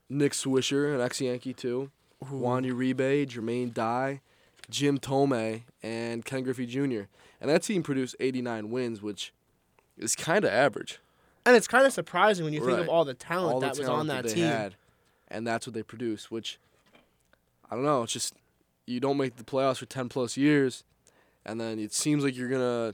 [0.09, 1.91] Nick Swisher, an ex-Yankee too.
[2.29, 4.21] Juan Uribe, Jermaine Dye,
[4.69, 7.03] Jim Thome, and Ken Griffey Jr.
[7.39, 9.31] And that team produced 89 wins, which
[9.97, 10.99] is kind of average.
[11.45, 13.77] And it's kind of surprising when you think of all the talent All the that
[13.79, 14.43] was on that they team.
[14.43, 14.75] had,
[15.29, 16.29] and that's what they produced.
[16.29, 16.59] Which
[17.71, 18.03] I don't know.
[18.03, 18.33] It's just
[18.89, 20.83] you don't make the playoffs for 10 plus years,
[21.45, 22.93] and then it seems like you're gonna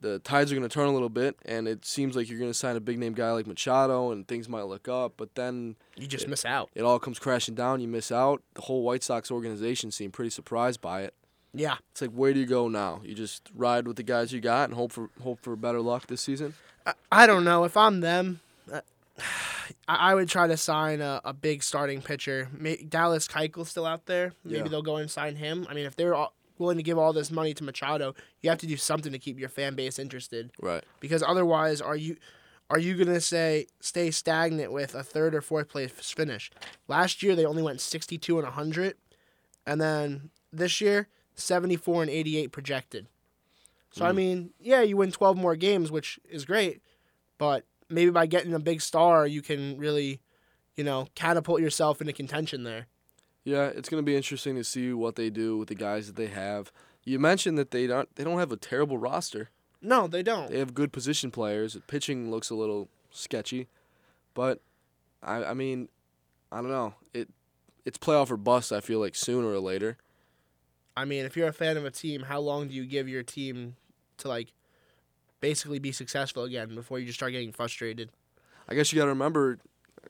[0.00, 2.76] the tides are gonna turn a little bit, and it seems like you're gonna sign
[2.76, 6.24] a big name guy like Machado, and things might look up, but then You just
[6.24, 6.30] Yeah.
[6.30, 6.68] miss out.
[6.74, 7.80] it all comes crashing down.
[7.80, 8.42] You miss out.
[8.54, 11.14] The whole White Sox organization seemed pretty surprised by it.
[11.54, 11.76] Yeah.
[11.92, 13.00] It's like where do you go now?
[13.04, 16.08] You just ride with the guys you got and hope for hope for better luck
[16.08, 16.54] this season.
[16.84, 17.64] I, I don't know.
[17.64, 18.80] If I'm them, uh,
[19.18, 19.22] I,
[19.88, 22.48] I would try to sign a, a big starting pitcher.
[22.52, 24.32] May, Dallas Keuchel's still out there.
[24.44, 24.68] Maybe Yeah.
[24.68, 25.66] they'll go and sign him.
[25.68, 28.58] I mean, if they're all willing to give all this money to Machado, you have
[28.60, 30.50] to do something to keep your fan base interested.
[30.60, 30.84] Right.
[31.00, 32.16] Because otherwise, are you
[32.70, 36.50] are you gonna say stay stagnant with a third or fourth place finish?
[36.88, 38.96] Last year they only went 62 and 100,
[39.66, 43.06] and then this year 74 and 88 projected.
[43.90, 44.14] So I Mm.
[44.16, 46.80] mean, yeah, you win 12 more games, which is great,
[47.38, 50.20] but maybe by getting a big star, you can really,
[50.76, 52.86] you know, catapult yourself into contention there.
[53.44, 56.28] Yeah, it's gonna be interesting to see what they do with the guys that they
[56.28, 56.72] have.
[57.04, 59.50] You mentioned that they don't they don't have a terrible roster.
[59.82, 60.50] No, they don't.
[60.50, 61.76] They have good position players.
[61.86, 63.68] Pitching looks a little sketchy,
[64.32, 64.60] but
[65.22, 65.88] I I mean,
[66.50, 66.94] I don't know.
[67.12, 67.28] It
[67.84, 68.72] it's playoff or bust.
[68.72, 69.98] I feel like sooner or later.
[70.96, 73.22] I mean, if you're a fan of a team, how long do you give your
[73.22, 73.76] team
[74.18, 74.52] to like
[75.44, 78.08] basically be successful again before you just start getting frustrated?
[78.66, 79.58] I guess you got to remember,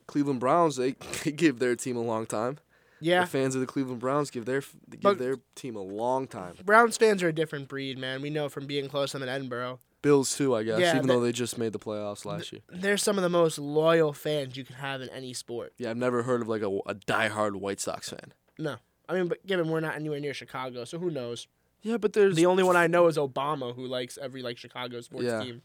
[0.07, 0.77] Cleveland Browns.
[0.77, 0.91] They,
[1.23, 2.57] they give their team a long time.
[3.01, 6.27] Yeah, The fans of the Cleveland Browns give their give But- their team a long
[6.27, 6.55] time.
[6.63, 8.21] Browns fans are a different breed, man.
[8.21, 9.79] We know from being close to them in Edinboro.
[10.01, 10.79] Bills too, I guess.
[10.79, 12.61] Yeah, even though they just made the playoffs last year.
[12.71, 15.73] They're some of the most loyal fans you can have in any sport.
[15.77, 18.31] Yeah, I've never heard of like a, a diehard White Sox fan.
[18.57, 18.77] No,
[19.09, 21.47] I mean, but given we're not anywhere near Chicago, so who knows?
[21.85, 25.01] Yeah, but there's The only one I know is Obama, who likes every like Chicago
[25.01, 25.43] sports Yeah.
[25.43, 25.61] team.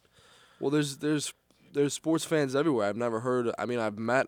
[0.60, 1.32] Well, there's there's
[1.72, 2.86] there's sports fans everywhere.
[2.88, 3.50] I've never heard.
[3.58, 4.26] I mean, I've met.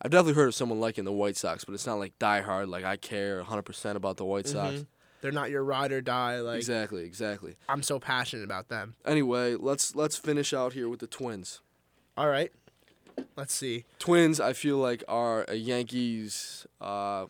[0.00, 2.68] I've definitely heard of someone liking the White Sox, but it's not like diehard.
[2.68, 4.74] Like I care 100 percent about the White Sox.
[4.76, 4.86] Mhm.
[5.20, 6.38] They're not your ride or die.
[6.40, 7.56] Like Exactly, exactly.
[7.68, 8.94] I'm so passionate about them.
[9.04, 11.60] Anyway, let's let's finish out here with the Twins.
[12.16, 12.52] All right,
[13.34, 13.84] let's see.
[13.98, 16.68] Twins, I feel like are a Yankees.
[16.80, 17.26] Uh,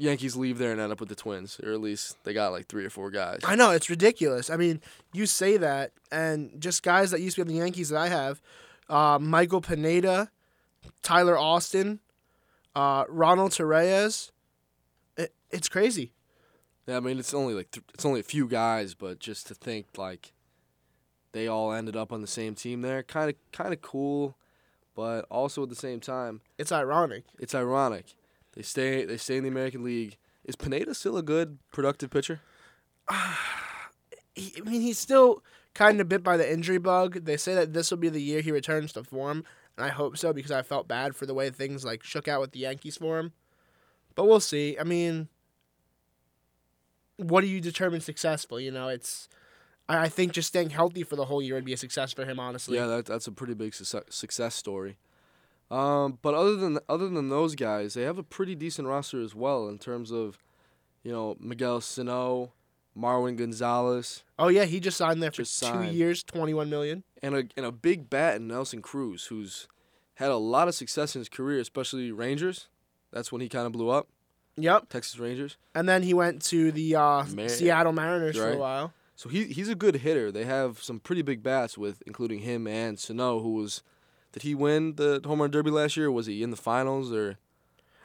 [0.00, 2.66] Yankees leave there and end up with the Twins, or at least they got like
[2.66, 3.40] three or four guys.
[3.44, 4.50] I know it's ridiculous.
[4.50, 4.80] I mean,
[5.12, 8.08] you say that, and just guys that used to be on the Yankees that I
[8.08, 8.40] have,
[8.88, 10.30] uh, Michael Pineda,
[11.02, 12.00] Tyler Austin,
[12.74, 14.30] uh, Ronald Torreyes.
[15.16, 16.12] It, it's crazy.
[16.86, 19.54] Yeah, I mean it's only like th- it's only a few guys, but just to
[19.54, 20.32] think like
[21.32, 24.34] they all ended up on the same team there, kind of kind of cool,
[24.96, 27.24] but also at the same time It's ironic.
[27.38, 28.14] it's ironic.
[28.54, 30.16] They stay they stay in the American League.
[30.44, 32.40] Is Pineda still a good productive pitcher?
[34.36, 35.42] He, I mean, he's still
[35.74, 37.24] kind of bit by the injury bug.
[37.24, 39.44] They say that this will be the year he returns to form,
[39.76, 42.40] and I hope so because I felt bad for the way things like shook out
[42.40, 43.32] with the Yankees for him.
[44.14, 44.78] But we'll see.
[44.78, 45.28] I mean,
[47.16, 48.60] what do you determine successful?
[48.60, 49.28] You know, it's.
[49.88, 52.24] I I think just staying healthy for the whole year would be a success for
[52.24, 52.76] him, honestly.
[52.76, 54.96] Yeah, that, that's a pretty big success, success story.
[55.70, 59.34] Um, but other than other than those guys, they have a pretty decent roster as
[59.34, 60.38] well in terms of,
[61.04, 62.52] you know, Miguel Sano,
[62.98, 65.94] Marwin Gonzalez, Oh yeah, he just signed there for Just two signed.
[65.94, 67.04] years, twenty-one million.
[67.22, 69.68] and a and a big bat in Nelson Cruz, who's
[70.14, 72.68] had a lot of success in his career, especially Rangers.
[73.12, 74.08] That's when he kind of blew up,
[74.56, 74.88] Yep.
[74.88, 75.56] Texas Rangers.
[75.74, 78.92] And then he went to the uh, Mar- Seattle Mariners for a while.
[79.16, 80.32] So he he's a good hitter.
[80.32, 83.82] They have some pretty big bats with including him and Sano, who was
[84.32, 86.10] did he win the home run derby last year?
[86.10, 87.38] Was he in the finals or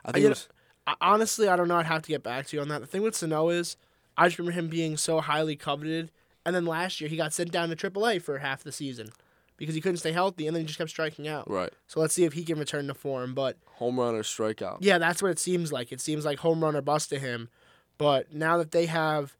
[0.03, 0.47] I think it was
[0.87, 1.77] I, honestly, I don't know.
[1.77, 2.81] I'd have to get back to you on that.
[2.81, 3.75] The thing with Sano is,
[4.17, 6.11] I just remember him being so highly coveted,
[6.45, 9.09] and then last year he got sent down to AAA for half the season
[9.57, 11.49] because he couldn't stay healthy, and then he just kept striking out.
[11.49, 11.73] right.
[11.87, 13.33] So let's see if he can return to form.
[13.33, 14.77] But Home run or strikeout.
[14.81, 15.91] yeah, that's what it seems like.
[15.91, 17.49] It seems like home run or bust to him.
[17.97, 19.35] But now that they have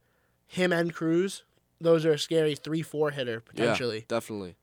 [0.48, 1.44] him and Cruz,
[1.80, 3.98] those are a scary three-four hitter potentially.
[3.98, 4.56] Yeah, definitely.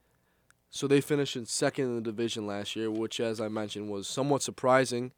[0.75, 4.09] So they finished in second in the division last year, which, as I mentioned, was
[4.09, 5.12] somewhat surprising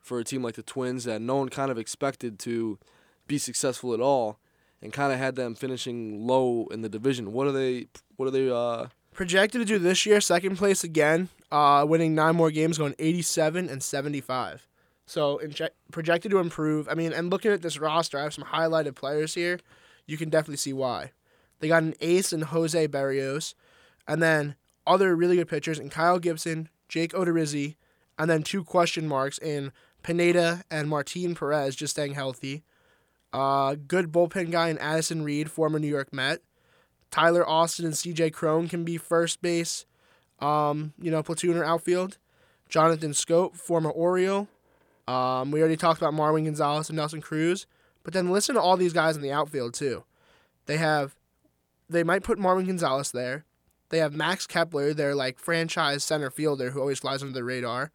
[0.00, 2.78] for a team like the Twins that no one kind of expected to
[3.26, 4.38] be successful at all,
[4.80, 7.32] and kind of had them finishing low in the division.
[7.32, 7.88] What are they?
[8.16, 8.48] What are they?
[8.48, 12.94] Uh, Projected to do this year, second place again, uh, winning nine more games, going
[13.00, 14.68] 87 and 75.
[15.06, 16.88] So inje- projected to improve.
[16.88, 19.58] I mean, and looking at this roster, I have some highlighted players here.
[20.06, 21.10] You can definitely see why.
[21.58, 23.54] They got an ace in Jose Berrios,
[24.06, 24.54] and then
[24.90, 27.76] other really good pitchers in Kyle Gibson, Jake Odorizzi,
[28.18, 29.70] and then two question marks in
[30.02, 32.64] Pineda and Martin Perez just staying healthy.
[33.32, 36.40] Uh, good bullpen guy in Addison Reed, former New York Met.
[37.12, 38.30] Tyler Austin and C.J.
[38.30, 39.86] Cron can be first base,
[40.40, 42.18] um, you know, platoon or outfield.
[42.68, 44.48] Jonathan Schoop, former Oriole.
[45.06, 47.66] Um, we already talked about Marwin Gonzalez and Nelson Cruz.
[48.02, 50.04] But then listen to all these guys in the outfield too.
[50.66, 51.14] They have,
[51.88, 53.44] they might put Marwin Gonzalez there.
[53.90, 57.90] They have Max Kepler, their like franchise center fielder who always flies under the radar.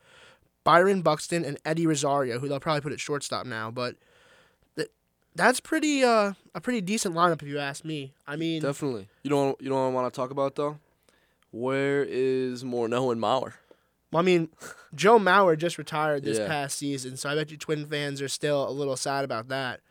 [0.63, 3.95] Byron Buxton and Eddie Rosario, who they'll probably put at shortstop now, but
[4.75, 4.89] th-
[5.35, 8.13] that's pretty uh, a pretty decent lineup if you ask me.
[8.27, 9.07] I mean, Definitely.
[9.23, 10.79] You don't you don't want to talk about though.
[11.51, 13.53] Where is Morneau and Mauer?
[14.11, 14.49] Well, I mean,
[14.93, 16.47] Joe Mauer just retired this Yeah.
[16.47, 19.81] past season, so I bet you Twin fans are still a little sad about that.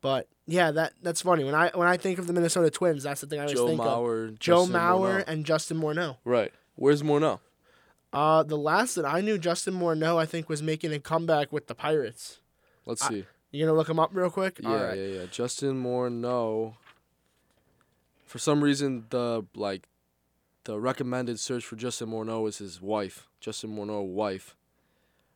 [0.00, 1.44] But yeah, that that's funny.
[1.44, 3.66] When I when I think of the Minnesota Twins, that's the thing I always Joe
[3.66, 3.86] think of.
[3.86, 5.24] Mauer, Joe Justin Mauer Morneau.
[5.26, 6.16] and Justin Morneau.
[6.24, 6.52] Right.
[6.76, 7.40] Where's Morneau?
[8.12, 11.66] Uh, the last that I knew, Justin Morneau, I think was making a comeback with
[11.66, 12.40] the Pirates.
[12.84, 13.24] Let's I- see.
[13.52, 14.60] You gonna look him up real quick?
[14.62, 14.98] Yeah, right.
[14.98, 15.26] yeah, yeah.
[15.30, 16.74] Justin Morneau.
[18.26, 19.88] For some reason, the like,
[20.64, 23.28] the recommended search for Justin Morneau is his wife.
[23.40, 24.56] Justin Morneau wife.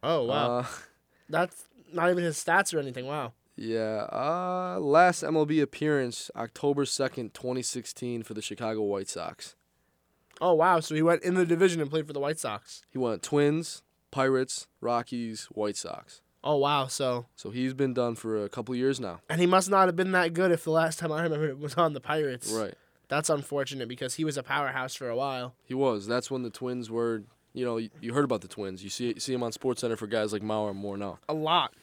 [0.03, 0.67] Oh wow, Uh,
[1.29, 3.07] that's not even his stats or anything.
[3.07, 3.33] Wow.
[3.61, 4.07] Yeah.
[4.11, 9.55] Uh, last MLB appearance October second, twenty sixteen, for the Chicago White Sox.
[10.41, 10.81] Oh wow.
[10.81, 12.83] So he went in the division and played for the White Sox.
[12.91, 16.23] He went Twins, Pirates, Rockies, White Sox.
[16.43, 16.87] Oh wow.
[16.87, 19.21] So So he's been done for a couple years now.
[19.29, 21.59] and he must not have been that good if the last time I remember it
[21.59, 22.51] was on the Pirates.
[22.51, 22.73] Right.
[23.09, 25.55] That's unfortunate because he was a powerhouse for a while.
[25.65, 26.07] He was.
[26.07, 27.25] That's when the Twins were.
[27.53, 28.83] You know, you, you heard about the Twins.
[28.85, 31.19] You see see him on Sports Center for guys like Mauer and Morneau.
[31.29, 31.75] A lot.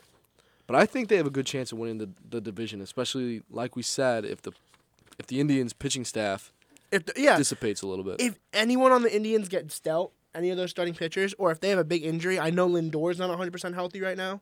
[0.68, 3.76] But I think they have a good chance of winning the, the division, especially like
[3.76, 4.52] we said, if the
[5.18, 6.54] if the Indians pitching staff
[6.92, 8.20] If the, yeah, dissipates a little bit.
[8.22, 11.70] if anyone on the Indians gets dealt, any of those starting pitchers, or if they
[11.70, 14.42] have a big injury, I know Lindor's not 100% healthy right now.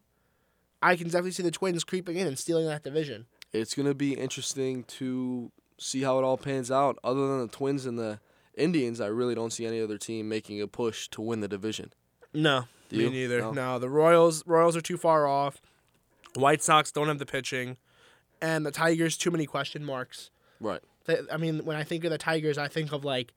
[0.81, 3.27] I can definitely see the Twins creeping in and stealing that division.
[3.53, 6.97] it's gonna be interesting to see how it all pans out.
[7.03, 8.19] Other than the Twins and the
[8.57, 11.93] Indians, I really don't see any other team making a push to win the division.
[12.33, 13.39] No, me neither.
[13.39, 13.51] No?
[13.51, 13.79] No.
[13.79, 15.61] the Royals Royals are too far off.
[16.35, 17.77] White Sox don't have the pitching,
[18.41, 20.29] and the Tigers too many question marks.
[20.59, 20.81] Right.
[21.05, 23.33] They, I mean, when I think of the Tigers, I think of like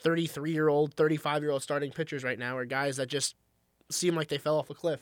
[0.00, 3.34] 33 year old, 35 year old starting pitchers right now, or guys that just
[3.90, 5.00] seem like they fell off a cliff.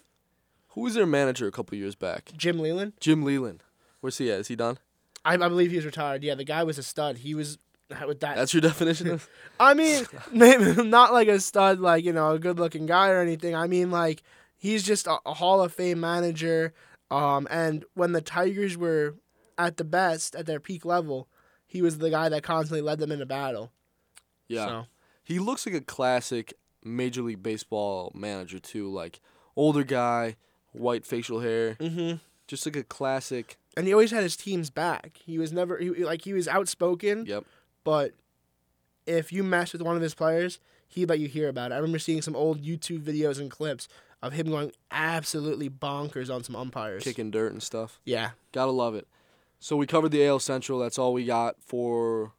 [0.70, 2.30] Who was their manager a couple years back?
[2.36, 3.64] Jim Leyland, Jim Leyland.
[4.00, 4.40] Where's he at?
[4.40, 4.78] Is he done?
[5.24, 6.22] I, I believe he's retired.
[6.22, 7.18] Yeah, the guy was a stud.
[7.18, 7.58] He was
[8.06, 8.36] with that.
[8.36, 9.28] That's your definition of
[9.60, 13.20] I mean, maybe not like a stud, like you know, a good looking guy or
[13.20, 13.54] anything.
[13.54, 14.22] I mean, like
[14.56, 16.72] he's just a, a Hall of Fame manager.
[17.10, 19.16] Um, and when the Tigers were
[19.58, 21.28] at the best, at their peak level,
[21.66, 23.72] he was the guy that constantly led them into battle.
[24.48, 24.66] Yeah.
[24.66, 24.86] So,
[25.24, 26.54] He looks like a classic
[26.84, 29.20] Major League Baseball manager too, like
[29.56, 30.36] older guy,
[30.72, 32.14] white facial hair, hmm
[32.48, 33.58] just like a classic.
[33.76, 35.20] and he always had his teams back.
[35.24, 37.44] He was never he, like he was outspoken, Yep.
[37.84, 38.12] but
[39.06, 40.58] if you mess with one of his players,
[40.88, 41.74] he'd let you hear about it.
[41.74, 43.86] I remember seeing some old YouTube videos and clips
[44.22, 47.04] of him going absolutely bonkers on some umpires.
[47.04, 48.00] Kicking dirt and stuff.
[48.04, 48.30] Yeah.
[48.52, 49.06] Gotta love it.
[49.58, 50.78] So we covered the AL Central.
[50.78, 52.32] That's all we got for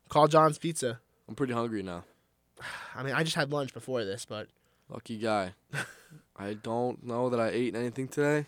[0.09, 1.01] call John's Pizza.
[1.29, 2.05] I'm pretty hungry now.
[2.95, 4.49] I mean, I just had lunch before this, but
[4.89, 5.55] Lucky guy.
[6.37, 8.47] I don't know that I ate anything today.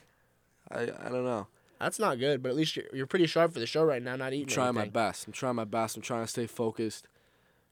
[0.71, 1.47] I I don't know.
[1.81, 2.43] that's not good.
[2.43, 4.55] But at least you're, you're pretty sharp for the show right now, not eating I'm
[4.55, 5.27] trying my best.
[5.27, 5.97] I'm trying my best.
[5.97, 7.09] I'm trying to stay focused.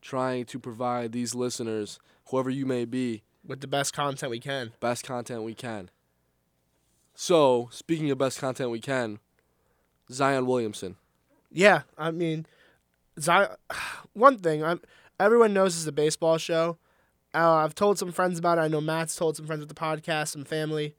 [0.05, 4.73] Trying to provide these listeners, whoever you may be, with the best content we can.
[4.79, 5.89] best content we can.
[7.15, 9.19] So, speaking of best content we can,
[10.13, 10.97] Zion Williamson.
[11.51, 12.45] Yeah, I mean,
[13.19, 13.49] Zion,
[14.13, 14.83] one thing I'm
[15.19, 16.77] everyone knows this is a baseball show.
[17.33, 18.61] Uh, I've told some friends about it.
[18.61, 20.95] I know Matt's told some friends with the podcast, some family.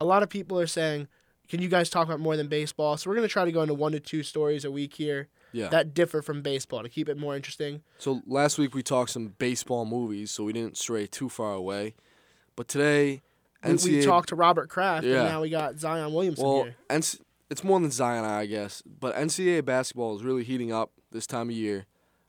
[0.00, 1.08] A lot of people are saying,
[1.46, 3.74] "Can you guys talk about more than baseball?" So we're gonna try to go into
[3.74, 5.68] one to two stories a week here Yeah.
[5.68, 7.82] that differ from baseball to keep it more interesting.
[7.98, 11.94] so last week we talked some baseball movies, so we didn't stray too far away.
[12.56, 13.22] But today,
[13.64, 15.20] We, we talked to Robert Kraft, Yeah.
[15.20, 16.76] and now we got Zion Williamson Well, here.
[16.88, 17.20] NC,
[17.50, 18.82] it's more than Zion, I guess.
[18.82, 21.86] But NCAA basketball is really heating up this time of year.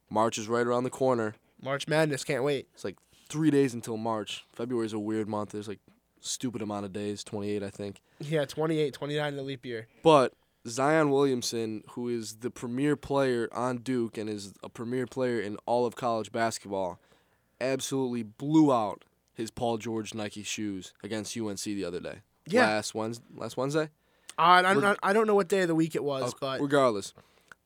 [0.10, 1.36] March is right around the corner.
[1.62, 2.68] March Madness, can't wait.
[2.74, 2.96] It's like
[3.30, 4.46] three days until March.
[4.54, 5.52] February is a weird month.
[5.52, 5.80] There's like
[6.22, 8.02] stupid amount of days, 28, I think.
[8.20, 9.88] Yeah, 28, 29 in the leap year.
[10.04, 10.34] But
[10.68, 15.58] Zion Williamson, who is the premier player on Duke and is a premier player in
[15.66, 17.00] all of college basketball,
[17.62, 19.04] absolutely blew out
[19.34, 22.20] his Paul George Nike shoes against UNC the other day.
[22.46, 22.68] Yeah.
[22.68, 23.26] Last Wednesday.
[23.36, 23.90] Last Wednesday.
[24.40, 26.62] Uh, I, don't, I don't know what day of the week it was, Okay, but
[26.62, 27.14] regardless,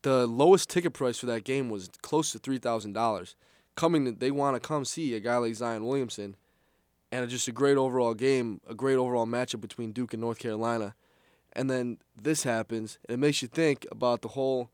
[0.03, 3.35] the lowest ticket price for that game was close to three thousand dollars.
[3.75, 6.35] Coming, to, they want to come see a guy like Zion Williamson,
[7.11, 10.95] and just a great overall game, a great overall matchup between Duke and North Carolina.
[11.53, 14.69] And then this happens, and it makes you think about the whole: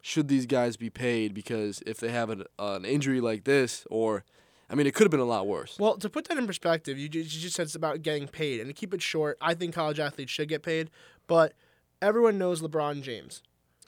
[0.00, 1.34] should these guys be paid?
[1.34, 4.24] Because if they have an, uh, an injury like this, or,
[4.68, 5.76] I mean, it could have been a lot worse.
[5.78, 8.60] Well, to put that in perspective, you ju- you just said it's about getting paid,
[8.60, 10.90] and to keep it short, I think college athletes should get paid,
[11.26, 11.54] but
[12.00, 13.42] everyone knows LeBron James.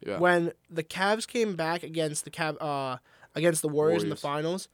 [0.04, 0.18] Yeah.
[0.18, 2.96] When the Cavs came back against the Cav, uh,
[3.36, 4.68] against the Warriors, in the finals,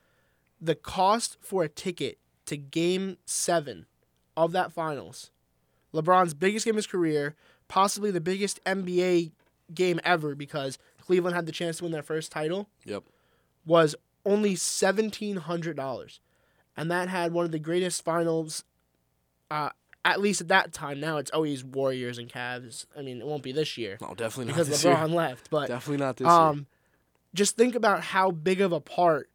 [0.59, 3.85] the cost for a ticket to Game Seven
[4.39, 5.31] of that finals,
[5.93, 7.37] LeBron's biggest game of his career,
[7.69, 9.33] possibly the biggest NBA
[9.75, 13.05] game ever, because Cleveland had the chance to win their first title Yep.
[13.67, 13.95] was
[14.27, 16.21] only seventeen hundred dollars,
[16.77, 18.65] and that had one of the greatest finals,
[19.51, 19.71] uh,
[20.05, 21.01] at least at that time.
[21.01, 22.87] Now it's always Warriors and Cavs.
[22.97, 25.17] I mean, it won't be this year No, definitely not because LeBron year.
[25.17, 25.51] left.
[25.51, 26.35] But Definitely not this year.
[26.35, 26.67] um,
[27.35, 29.29] just think about how big of a part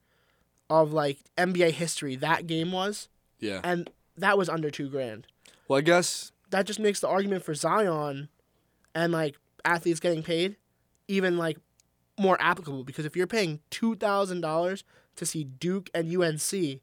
[0.70, 3.08] of like NBA history that game was,
[3.40, 3.62] Yeah.
[3.64, 5.28] and that was under two grand.
[5.68, 8.30] Well, I guess That just makes the argument for Zion
[8.94, 10.56] and like athletes getting paid
[11.08, 11.58] even like
[12.20, 14.84] more applicable because if you're paying two thousand dollars
[15.16, 16.80] to see Duke and UNC,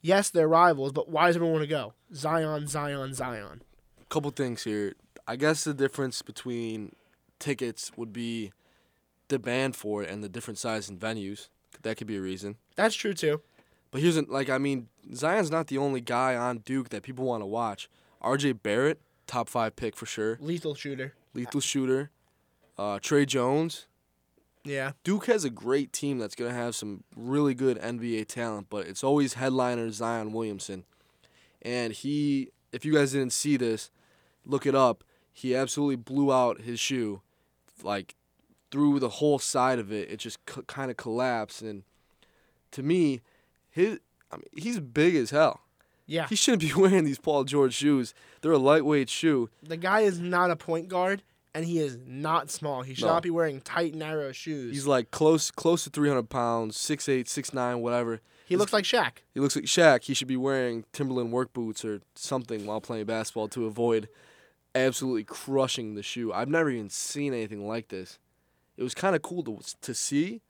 [0.00, 1.92] yes, they're rivals, but why does everyone want to go?
[2.14, 3.60] Zion, Zion, Zion.
[4.00, 4.94] A couple things here.
[5.28, 6.94] I guess the difference between
[7.38, 8.52] tickets would be
[9.28, 11.48] demand for it and the different size and venues.
[11.82, 12.56] That could be a reason.
[12.74, 13.42] That's true too.
[13.90, 17.26] But here's an, like I mean, Zion's not the only guy on Duke that people
[17.26, 17.90] want to watch.
[18.22, 18.52] R.J.
[18.52, 19.00] Barrett,
[19.30, 21.14] top five pick for sure, Lethal shooter.
[21.34, 22.10] lethal shooter.
[22.78, 23.86] Uh, Tre Jones.
[24.64, 24.92] Yeah.
[25.04, 29.04] Duke has a great team that's gonna have some really good NBA talent, but it's
[29.04, 30.84] always headliner Zion Williamson,
[31.62, 32.50] and he.
[32.72, 33.90] If you guys didn't see this,
[34.46, 35.02] look it up.
[35.32, 37.20] He absolutely blew out his shoe,
[37.82, 38.14] like
[38.70, 40.10] through the whole side of it.
[40.10, 41.82] It just c- kind of collapsed, and
[42.72, 43.20] to me,
[43.70, 43.98] his.
[44.32, 45.62] I mean, he's big as hell.
[46.10, 46.26] Yeah.
[46.28, 48.14] He shouldn't be wearing these Paul George shoes.
[48.42, 49.48] They're a lightweight shoe.
[49.62, 51.22] The guy is not a point guard
[51.54, 52.82] and he is not small.
[52.82, 53.12] He should No.
[53.14, 54.72] not be wearing tight, narrow shoes.
[54.74, 58.20] He's like close, close to 300 pounds, 6'8", 6'9", whatever.
[58.46, 59.18] he looks like Shaq.
[59.34, 60.02] He looks like Shaq.
[60.04, 64.08] He should be wearing Timberland work boots or something while playing basketball to avoid
[64.74, 66.32] absolutely crushing the shoe.
[66.32, 68.18] I've never even seen anything like this.
[68.76, 70.40] It was kind of cool to to see,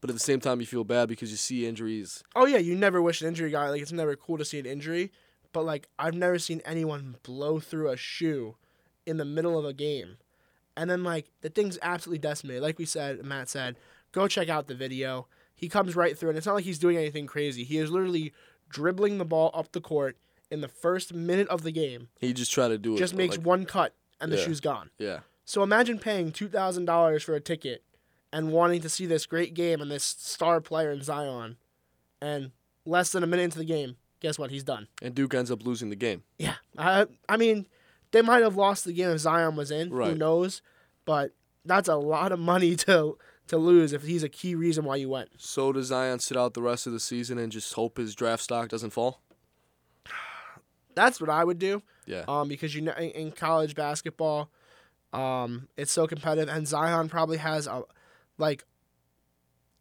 [0.00, 2.22] but at the same time you feel bad because you see injuries.
[2.34, 3.68] Oh yeah, you never wish an injury guy.
[3.70, 5.12] Like it's never cool to see an injury,
[5.52, 8.56] but like I've never seen anyone blow through a shoe
[9.06, 10.16] in the middle of a game,
[10.76, 12.62] and then like the thing's absolutely decimated.
[12.62, 13.76] Like we said, Matt said,
[14.12, 15.26] go check out the video.
[15.54, 17.64] He comes right through, and it's not like he's doing anything crazy.
[17.64, 18.32] He is literally
[18.68, 20.16] dribbling the ball up the court
[20.50, 22.08] in the first minute of the game.
[22.20, 22.98] He just tried to do it.
[22.98, 24.90] Just makes like, one cut, and the shoe's gone.
[24.98, 25.20] yeah.
[25.48, 27.84] So imagine paying two thousand dollars for a ticket
[28.32, 31.56] and wanting to see this great game and this star player in Zion,
[32.20, 32.50] and
[32.84, 34.50] less than a minute into the game, guess what?
[34.50, 34.88] He's done.
[35.02, 36.22] And Duke ends up losing the game.
[36.38, 37.66] Yeah, I I mean,
[38.12, 39.90] they might have lost the game if Zion was in.
[39.90, 40.10] Right.
[40.10, 40.62] Who knows?
[41.04, 41.32] But
[41.64, 43.18] that's a lot of money to
[43.48, 45.30] to lose if he's a key reason why you went.
[45.38, 48.42] So does Zion sit out the rest of the season and just hope his draft
[48.42, 49.20] stock doesn't fall?
[50.94, 51.82] That's what I would do.
[52.06, 52.24] Yeah.
[52.26, 54.50] Um, because you know, in, in college basketball,
[55.12, 57.82] um, it's so competitive, and Zion probably has a,
[58.38, 58.64] like,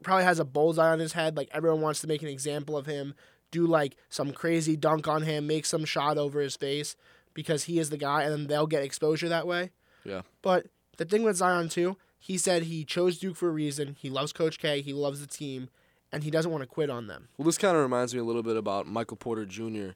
[0.03, 1.35] probably has a bullseye on his head.
[1.37, 3.15] Like everyone wants to make an example of him,
[3.51, 6.95] do like some crazy dunk on him, make some shot over his face
[7.33, 9.71] because he is the guy, and then they'll get exposure that way.
[10.03, 10.21] Yeah.
[10.41, 13.95] But the thing with Zion too, he said he chose Duke for a reason.
[13.99, 14.81] He loves Coach K.
[14.81, 15.69] He loves the team,
[16.11, 17.27] and he doesn't want to quit on them.
[17.37, 19.89] Well, this kind of reminds me a little bit about Michael Porter Jr.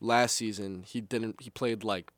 [0.00, 1.42] Last season, he didn't.
[1.42, 2.10] He played like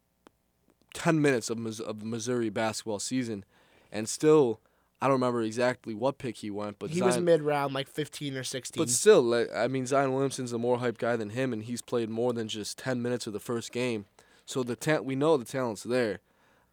[0.95, 3.45] ten minutes of Mis- of the Missouri basketball season,
[3.91, 4.61] and still,
[5.03, 7.89] I don't remember exactly what pick he went, but he Zion, was mid round, like
[7.89, 8.81] fifteen or sixteen.
[8.81, 11.83] But still, like, I mean, Zion Williamson's a more hype guy than him, and he's
[11.83, 14.07] played more than just ten minutes of the first game.
[14.47, 16.21] So the ta- we know the talent's there.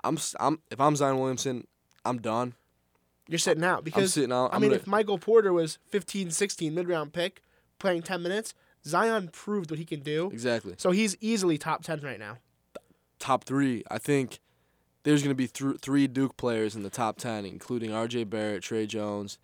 [0.04, 1.66] I'm, I'm if I'm Zion Williamson,
[2.06, 2.54] I'm done.
[3.28, 4.52] You're sitting out because I'm sitting out.
[4.54, 7.42] I I'm mean, gonna- if Michael Porter was 15, 16 mid round pick
[7.80, 8.54] playing 10 minutes,
[8.86, 10.30] Zion proved what he can do.
[10.32, 12.38] exactly So he's easily top 10 right now.
[13.20, 14.40] top three, I think
[15.10, 18.26] there's going to be th- three Duke players in the top ten, including R.J.
[18.26, 19.38] Barrett, Tre Jones,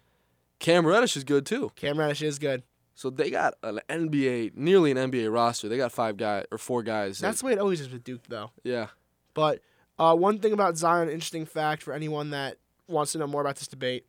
[0.60, 1.72] Cam Reddish is good too.
[1.76, 2.64] Cam Reddish is good.
[2.94, 5.68] So they got an NBA, nearly an NBA roster.
[5.68, 7.20] They got five guys or four guys.
[7.20, 8.52] that- That's the way it always is with Duke, though.
[8.64, 8.88] yeah.
[9.34, 9.60] But
[10.00, 12.58] uh, one thing about Zion, interesting fact for anyone that
[12.88, 14.06] wants to know more about this debate,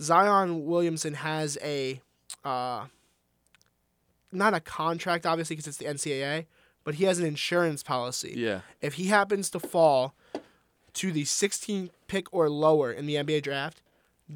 [0.00, 2.00] Zion Williamson has a
[2.44, 2.84] uh,
[4.32, 6.46] not a contract, obviously, because it's the NCAA,
[6.84, 8.34] but he has an insurance policy.
[8.36, 8.60] Yeah.
[8.80, 10.14] If he happens to fall
[10.94, 13.82] to the 16th pick or lower in the NBA draft,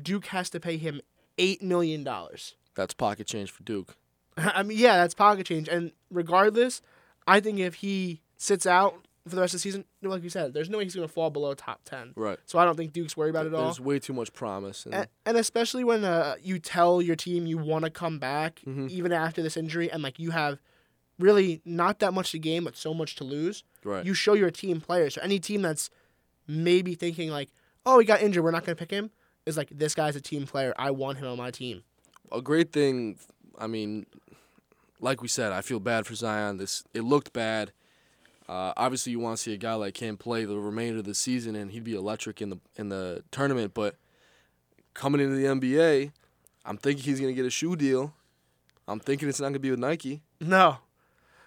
[0.02, 1.00] Duke has to pay him
[1.38, 2.54] eight million dollars.
[2.74, 3.96] That's pocket change for Duke.
[4.36, 5.68] I mean, yeah, that's pocket change.
[5.68, 6.82] And regardless,
[7.26, 8.94] I think if he sits out
[9.26, 11.12] for the rest of the season, like you said, there's no way he's going to
[11.12, 12.12] fall below top 10.
[12.16, 12.38] Right.
[12.46, 13.64] So I don't think Duke's worried about it at all.
[13.64, 14.84] There's way too much promise.
[14.86, 18.60] And, And, and especially when uh, you tell your team you want to come back,
[18.66, 18.88] Mhm.
[18.90, 20.60] even after this injury, and like you have
[21.18, 24.04] really not that much to gain, but so much to lose, right.
[24.06, 25.10] you show you're a team player.
[25.10, 25.90] So any team that's
[26.48, 27.50] maybe thinking like,
[27.86, 29.10] oh, he got injured, we're not going to pick him,
[29.46, 30.74] is like, this guy's a team player.
[30.76, 31.84] I want him on my team.
[32.32, 33.18] a great thing.
[33.58, 34.06] I mean,
[35.00, 36.56] like we said, I feel bad for Zion.
[36.56, 37.72] This it looked bad.
[38.48, 41.14] Uh, obviously, you want to see a guy like him play the remainder of the
[41.14, 43.74] season, and he'd be electric in the in the tournament.
[43.74, 43.96] But
[44.94, 46.12] coming into the NBA,
[46.64, 48.14] I'm thinking he's gonna get a shoe deal.
[48.86, 50.22] I'm thinking it's not gonna be with Nike.
[50.40, 50.78] No,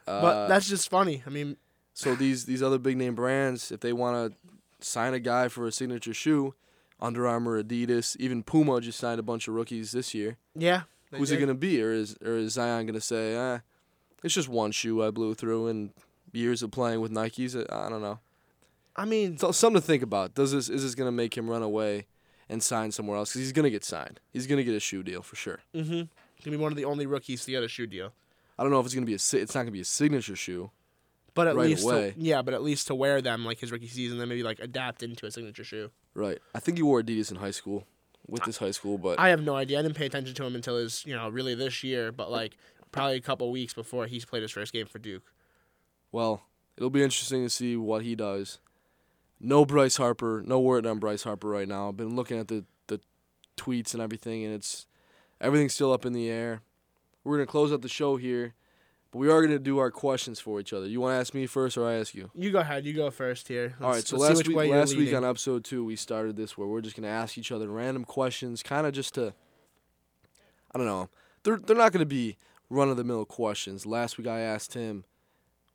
[0.07, 1.23] Uh, but that's just funny.
[1.25, 1.57] I mean,
[1.93, 4.50] so these these other big name brands, if they want to
[4.83, 6.53] sign a guy for a signature shoe,
[6.99, 10.37] Under Armour, Adidas, even Puma just signed a bunch of rookies this year.
[10.55, 10.83] yeah.
[11.13, 11.37] Who's did.
[11.37, 13.59] it gonna be, or is or is Zion gonna say, eh,
[14.23, 15.91] it's just one shoe I blew through in
[16.31, 17.53] years of playing with Nikes?
[17.69, 18.19] I don't know.
[18.95, 20.35] I mean, So something to think about.
[20.35, 22.07] Does this is this gonna make him run away
[22.47, 23.31] and sign somewhere else?
[23.31, 24.21] Because he's gonna get signed.
[24.31, 25.59] He's gonna get a shoe deal for sure.
[25.75, 26.03] mm-hmm.
[26.45, 28.13] gonna be one of the only rookies to get a shoe deal.
[28.57, 29.15] I don't know if it's gonna be a.
[29.15, 30.71] It's not gonna be a signature shoe.
[31.33, 33.87] But at Right least, to, yeah, but at least to wear them like his rookie
[33.87, 35.89] season, then maybe like adapt into a signature shoe.
[36.13, 36.39] Right.
[36.53, 37.85] I think he wore Adidas in high school,
[38.27, 39.79] with his high school, but I have no idea.
[39.79, 42.57] I didn't pay attention to him until his, you know, really this year, but like
[42.91, 45.23] probably a couple weeks before he's played his first game for Duke.
[46.11, 46.43] well,
[46.75, 48.59] it'll be interesting to see what he does.
[49.39, 50.43] No Bryce Harper.
[50.45, 51.87] No word on Bryce Harper right now.
[51.89, 52.99] I've been looking at the the
[53.57, 54.85] tweets and everything, and it's
[55.39, 56.61] everything's still up in the air.
[57.23, 58.53] We're gonna close out the show here,
[59.11, 60.87] but we are gonna do our questions for each other.
[60.87, 62.31] You want to ask me first, or I ask you?
[62.33, 62.85] You go ahead.
[62.85, 63.75] You go first here.
[63.81, 63.95] All right.
[63.95, 66.95] Let's- So last week, last week on episode two, we started this where we're just
[66.95, 69.33] gonna ask each other random questions, kind of just to,
[70.73, 71.09] I don't know.
[71.43, 72.37] They're they're not gonna be
[72.69, 73.85] run of the mill questions.
[73.85, 75.03] Last week I asked him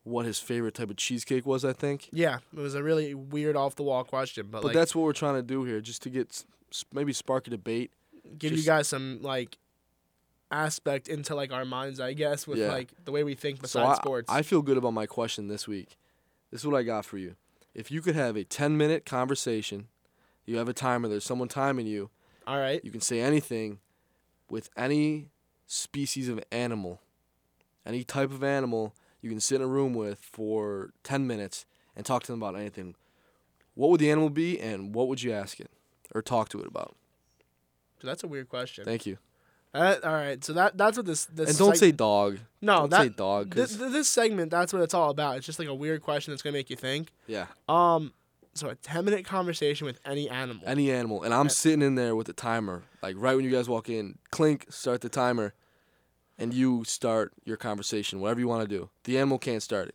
[0.04, 1.64] what his favorite type of cheesecake was.
[1.64, 2.08] I think.
[2.12, 5.02] Yeah, it was a really weird off the wall question, but, But like that's what
[5.04, 7.90] we're trying to do here, just to get s- maybe spark a debate.
[8.38, 9.58] give just- you guys some like
[10.50, 12.68] aspect into like our minds, I guess, with Yeah.
[12.68, 14.32] like the way we think So besides I, sports.
[14.32, 15.96] I feel good about my question this week.
[16.50, 17.36] This is what I got for you.
[17.74, 19.88] If you could have a 10 minute conversation,
[20.44, 22.10] you have a timer, there's someone timing you,
[22.46, 22.82] All right.
[22.84, 23.80] you can say anything
[24.48, 25.30] with any
[25.66, 27.00] species of animal,
[27.84, 31.66] any type of animal you can sit in a room with for 10 minutes
[31.96, 32.94] and talk to them about anything.
[33.74, 35.70] What would the animal be and what would you ask it
[36.14, 36.94] or talk to it about?
[38.00, 38.84] So that's a weird question.
[38.84, 39.18] Thank you.
[39.76, 40.42] Uh, all right.
[40.44, 42.38] So that that's what this this And don't seg- say dog.
[42.62, 43.54] no don't that say dog.
[43.54, 45.36] this, this segment that's what it's all about.
[45.36, 47.12] It's just like a weird question that's gonna make you think.
[47.26, 47.46] yeah.
[47.68, 48.12] Um,
[48.54, 50.62] so a ten minute conversation with any animal.
[50.66, 53.68] any animal, and I'm sitting in there with the timer, like right when you guys
[53.68, 55.52] walk in, clink, start the timer,
[56.38, 58.88] and you start your conversation, whatever you want to do.
[59.04, 59.94] The animal can't start it.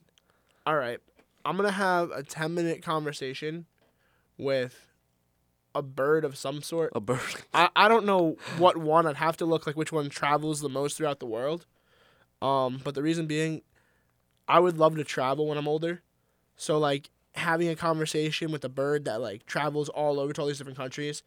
[0.67, 0.99] all right.
[1.43, 3.65] I'm gonna have a ten minute conversation
[4.38, 4.91] with
[5.74, 6.91] a bird of some sort.
[6.95, 7.19] A bird.
[7.53, 9.05] I, I don't know what one.
[9.07, 11.65] I'd have to look like which one travels the most throughout the world.
[12.41, 13.61] Um, but the reason being,
[14.47, 16.01] I would love to travel when I'm older.
[16.55, 20.47] So like having a conversation with a bird that like travels all over to all
[20.47, 21.24] these different countries,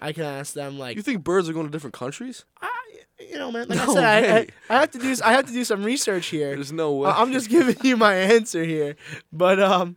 [0.00, 2.44] I can ask them like, You think birds are going to different countries?
[2.60, 2.70] I,
[3.18, 3.68] you know, man.
[3.68, 4.46] Like I No said, I, I.
[4.68, 6.54] I have to do I have to do some research here.
[6.54, 7.08] There's no way.
[7.10, 8.96] I- I'm just giving you my answer here,
[9.32, 9.96] but um,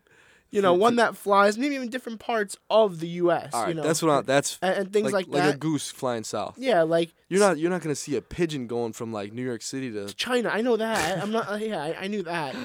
[0.51, 3.53] you know, one that flies maybe even different parts of the U.S.
[3.53, 5.55] All right, you know, that's what I, that's and, and things like, like, that.
[5.55, 6.55] a goose flying south.
[6.57, 9.43] yeah, like You're not you're not going to see a pigeon going from like New
[9.45, 10.49] York City to China.
[10.49, 11.21] I know that.
[11.21, 11.47] I'm not.
[11.61, 12.55] Yeah, I, I knew that.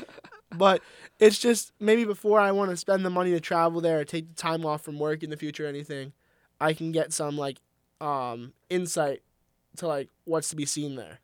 [0.56, 0.82] But
[1.18, 4.28] it's just maybe before I want to spend the money to travel there or take
[4.28, 6.12] the time off from work in the future or anything,
[6.60, 7.58] I can get some like
[8.00, 9.22] um insight
[9.76, 11.18] to like what's to be seen there.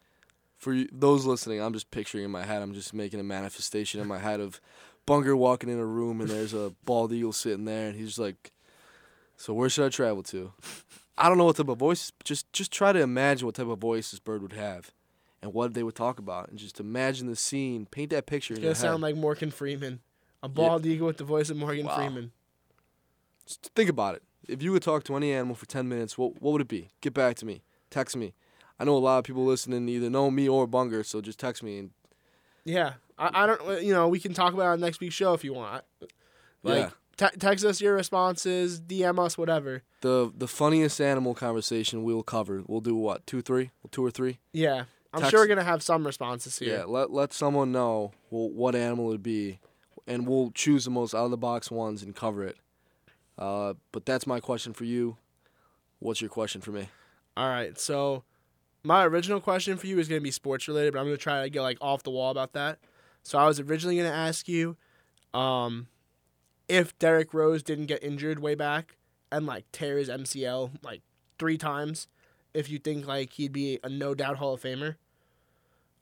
[0.58, 2.61] for those listening, I'm just picturing in my head.
[2.61, 4.61] I'm just making a manifestation in my head of
[5.11, 8.52] Munger walking in a room and there's a bald eagle sitting there, and he's like,
[9.36, 10.52] "So where should I travel to?"
[11.18, 12.12] I don't know what type of voice.
[12.22, 14.92] Just just try to imagine what type of voice this bird would have,
[15.42, 17.86] and what they would talk about, and just imagine the scene.
[17.86, 19.08] Paint that picture It's gonna sound head.
[19.08, 20.00] like Morgan Freeman,
[20.44, 21.96] a bald eagle with the voice of Morgan Wow.
[21.96, 22.30] Freeman.
[23.46, 24.22] Just think about it.
[24.46, 26.90] If you could talk to any animal for ten minutes, what what would it be?
[27.00, 27.62] Get back to me.
[27.90, 28.32] Text me.
[28.78, 31.64] I know a lot of people listening either know me or Munger, so just text
[31.64, 31.90] me and
[32.64, 33.82] Yeah, I, I don't.
[33.82, 35.84] You know, we can talk about it on next week's show if you want.
[36.62, 36.90] Like,
[37.20, 37.28] yeah.
[37.28, 39.82] te- text us your responses, DM us, whatever.
[40.02, 42.62] The the funniest animal conversation we'll cover.
[42.66, 44.38] We'll do what two three two or three.
[44.52, 46.78] Yeah, I'm Text- sure we're gonna have some responses here.
[46.78, 49.58] Yeah, let let someone know well, what animal it'd be,
[50.06, 52.56] and we'll choose the most out of the box ones and cover it.
[53.38, 55.16] Uh, but that's my question for you.
[55.98, 56.88] What's your question for me?
[57.36, 58.24] All right, so
[58.83, 61.51] my original question for you is gonna be sports related, but I'm gonna try to
[61.51, 62.78] get like off the wall about that.
[63.22, 64.76] So I was originally gonna ask you,
[65.35, 65.89] um,
[66.68, 68.97] if Derrick Rose didn't get injured way back
[69.31, 71.03] and like tear his MCL like
[71.39, 72.09] three times,
[72.55, 74.97] if you think like he'd be a no doubt Hall of Famer.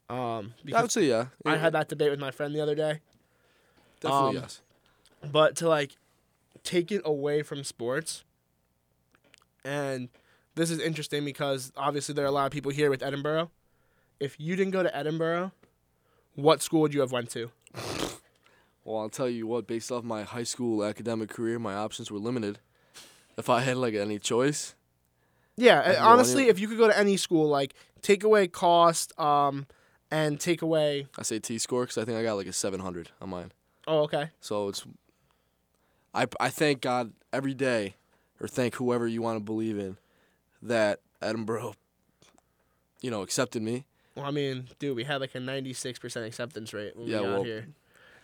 [0.09, 1.27] Um, I would because say yeah.
[1.45, 2.99] I had that debate with my friend the other day.
[3.99, 4.61] definitely um, yes.
[5.31, 5.97] but to like
[6.63, 8.23] take it away from sports
[9.63, 10.09] and
[10.59, 13.49] this is interesting because obviously there are a lot of people here with edinboro
[14.19, 15.51] if you didn't go to edinboro
[16.35, 17.49] what school would you have went to
[18.85, 19.67] Well, I'll tell you what.
[19.67, 22.57] Based off my high school academic career, my options were limited.
[23.37, 24.73] If I had like any choice,
[25.57, 29.67] yeah honestly if you could go to any school like take away cost um
[30.09, 32.79] and take away I say T score because I think I got like a seven
[32.79, 33.51] hundred on mine.
[33.85, 34.85] oh okay So it's,
[36.15, 37.95] I I thank God every day,
[38.41, 39.97] or thank whoever you want to believe in,
[40.61, 41.73] that Edinboro,
[43.01, 43.85] you know, accepted me.
[44.15, 47.31] well i mean dude we had like a 96% acceptance rate when Yeah, we got
[47.33, 47.67] well, here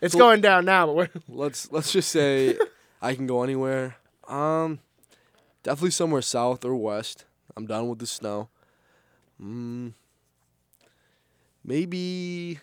[0.01, 2.57] it's so- going down now but we're Let's let's just say
[3.01, 3.97] I can go anywhere.
[4.27, 4.79] Um,
[5.63, 7.25] definitely somewhere south or west.
[7.55, 8.49] I'm done with the snow.
[9.41, 9.93] Mm,
[11.63, 12.59] maybe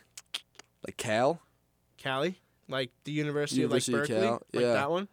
[0.86, 1.40] like Cal.
[1.98, 4.72] cali like the university, University of of like berkeley Cal, like yeah.
[4.74, 5.08] that one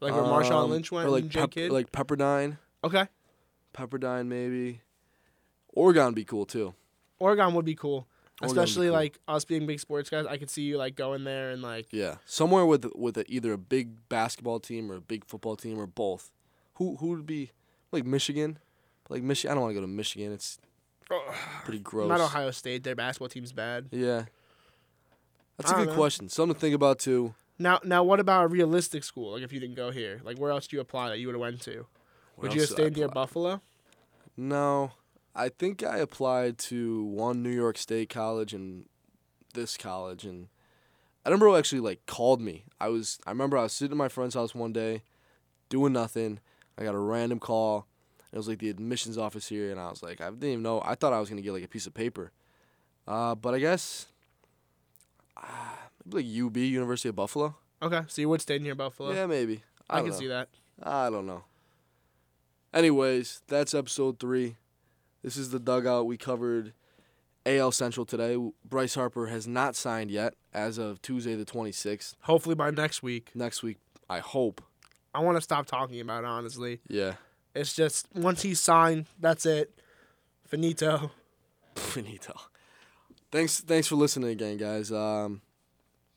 [0.00, 1.70] like where marshawn Um, lynch went or like and Pep- Kidd?
[1.72, 2.56] like Pepperdine.
[2.84, 3.06] okay
[3.74, 4.80] Pepperdine maybe.
[5.72, 6.74] Oregon would be cool too.
[7.18, 8.06] Oregon would be cool,
[8.40, 8.94] Oregon would be especially cool.
[8.94, 10.26] like us being big sports guys.
[10.26, 13.52] I could see you like going there and like Yeah, somewhere with with a, either
[13.52, 16.30] a big basketball team or a big football team or both.
[16.74, 17.52] Who who would be
[17.92, 18.58] like Michigan?
[19.08, 20.32] Like Michigan, I don't want to go to Michigan.
[20.32, 20.58] It's
[21.64, 22.08] pretty gross.
[22.08, 22.84] not Ohio State.
[22.84, 23.88] Their basketball team's bad.
[23.90, 24.26] Yeah,
[25.56, 25.94] that's a good know.
[25.94, 26.28] question.
[26.28, 27.34] Something to think about too.
[27.58, 29.32] Now, now, what about a realistic school?
[29.32, 31.34] Like if you didn't go here, like where else do you apply that you would
[31.34, 31.86] have went to?
[32.40, 33.08] Would you have else did I stayed near?
[33.08, 33.60] Buffalo?
[34.36, 34.92] No,
[35.34, 38.86] I think I applied to one New York State college and
[39.54, 40.48] this college, and
[41.26, 42.64] Edinboro actually like called me.
[42.80, 45.02] I was I remember I was sitting at my friend's house one day,
[45.68, 46.40] doing nothing.
[46.78, 47.86] I got a random call.
[48.32, 50.82] It was like the admissions office here, and I was like, I didn't even know.
[50.84, 52.32] I thought I was gonna get like a piece of paper,
[53.06, 54.06] uh, but I guess
[55.36, 55.42] uh,
[56.06, 57.56] maybe like UB, University of Buffalo.
[57.82, 59.12] Okay, so you would stay near Buffalo.
[59.12, 59.62] Yeah, maybe.
[59.88, 60.16] I, I, can know.
[60.16, 60.48] see that.
[60.82, 61.44] I don't know.
[62.72, 64.56] Anyways, that's episode three.
[65.22, 66.06] This is the dugout.
[66.06, 66.72] We covered
[67.44, 68.36] AL Central today.
[68.64, 72.14] Bryce Harper has not signed yet as of Tuesday the 26th.
[72.22, 73.30] Hopefully by next week.
[73.34, 74.62] Next week, I hope.
[75.14, 76.28] I want to stop talking about it.
[76.28, 77.14] Honestly, Yeah.
[77.54, 79.74] it's just once he's signed, that's it.
[80.46, 81.10] Finito.
[81.74, 82.34] Finito.
[83.32, 84.92] Thanks, thanks for listening again, guys.
[84.92, 85.40] Um,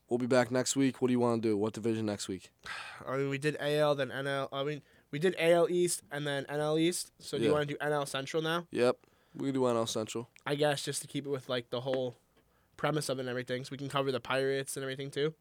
[0.10, 1.02] we'll be back next week.
[1.02, 1.58] What do you want to do?
[1.58, 2.52] What division next week?
[3.08, 4.50] I mean, we did AL, then NL.
[4.54, 4.82] I mean,
[5.14, 7.12] we did AL East and then NL East.
[7.20, 7.54] So do you Yeah.
[7.56, 8.66] want to do NL Central now?
[8.72, 8.98] Yep,
[9.36, 10.28] we can do NL Central.
[10.46, 12.16] I guess just to keep it with like the whole
[12.78, 15.36] premise of it and everything, so we can cover the Pirates and everything too.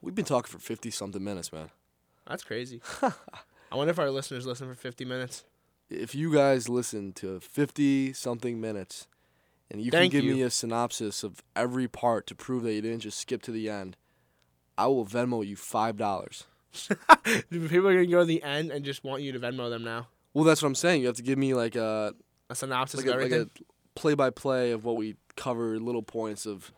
[0.00, 1.68] We've been talking for 50 something minutes, man.
[2.26, 2.80] That's crazy.
[3.02, 5.44] I wonder if our listeners listen for 50 minutes.
[5.90, 9.06] if you guys listen to 50 something minutes
[9.70, 10.34] and you Thank can give you.
[10.36, 13.68] me a synopsis of every part to prove that you didn't just skip to the
[13.68, 13.96] end,
[14.78, 16.44] I will Venmo you $5.
[17.50, 20.08] People are gonna go to the end and just want you to Venmo them now.
[20.34, 21.00] Well, that's what I'm saying.
[21.00, 22.14] You have to give me like a
[22.48, 23.46] A synopsis like of a, like a
[23.94, 26.72] play by play of what we cover, little points of.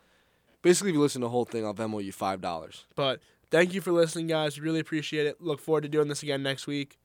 [0.62, 2.84] Basically, if you listen to the whole thing, I'll Venmo you five dollars.
[2.94, 3.20] But
[3.50, 4.58] thank you for listening, guys.
[4.60, 5.40] Really appreciate it.
[5.40, 6.98] Look forward to doing this again next week.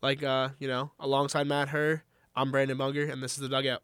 [0.00, 2.04] Like uh, you know, alongside Matt Herr,
[2.34, 3.82] I'm Brandon Munger, and this is the dugout.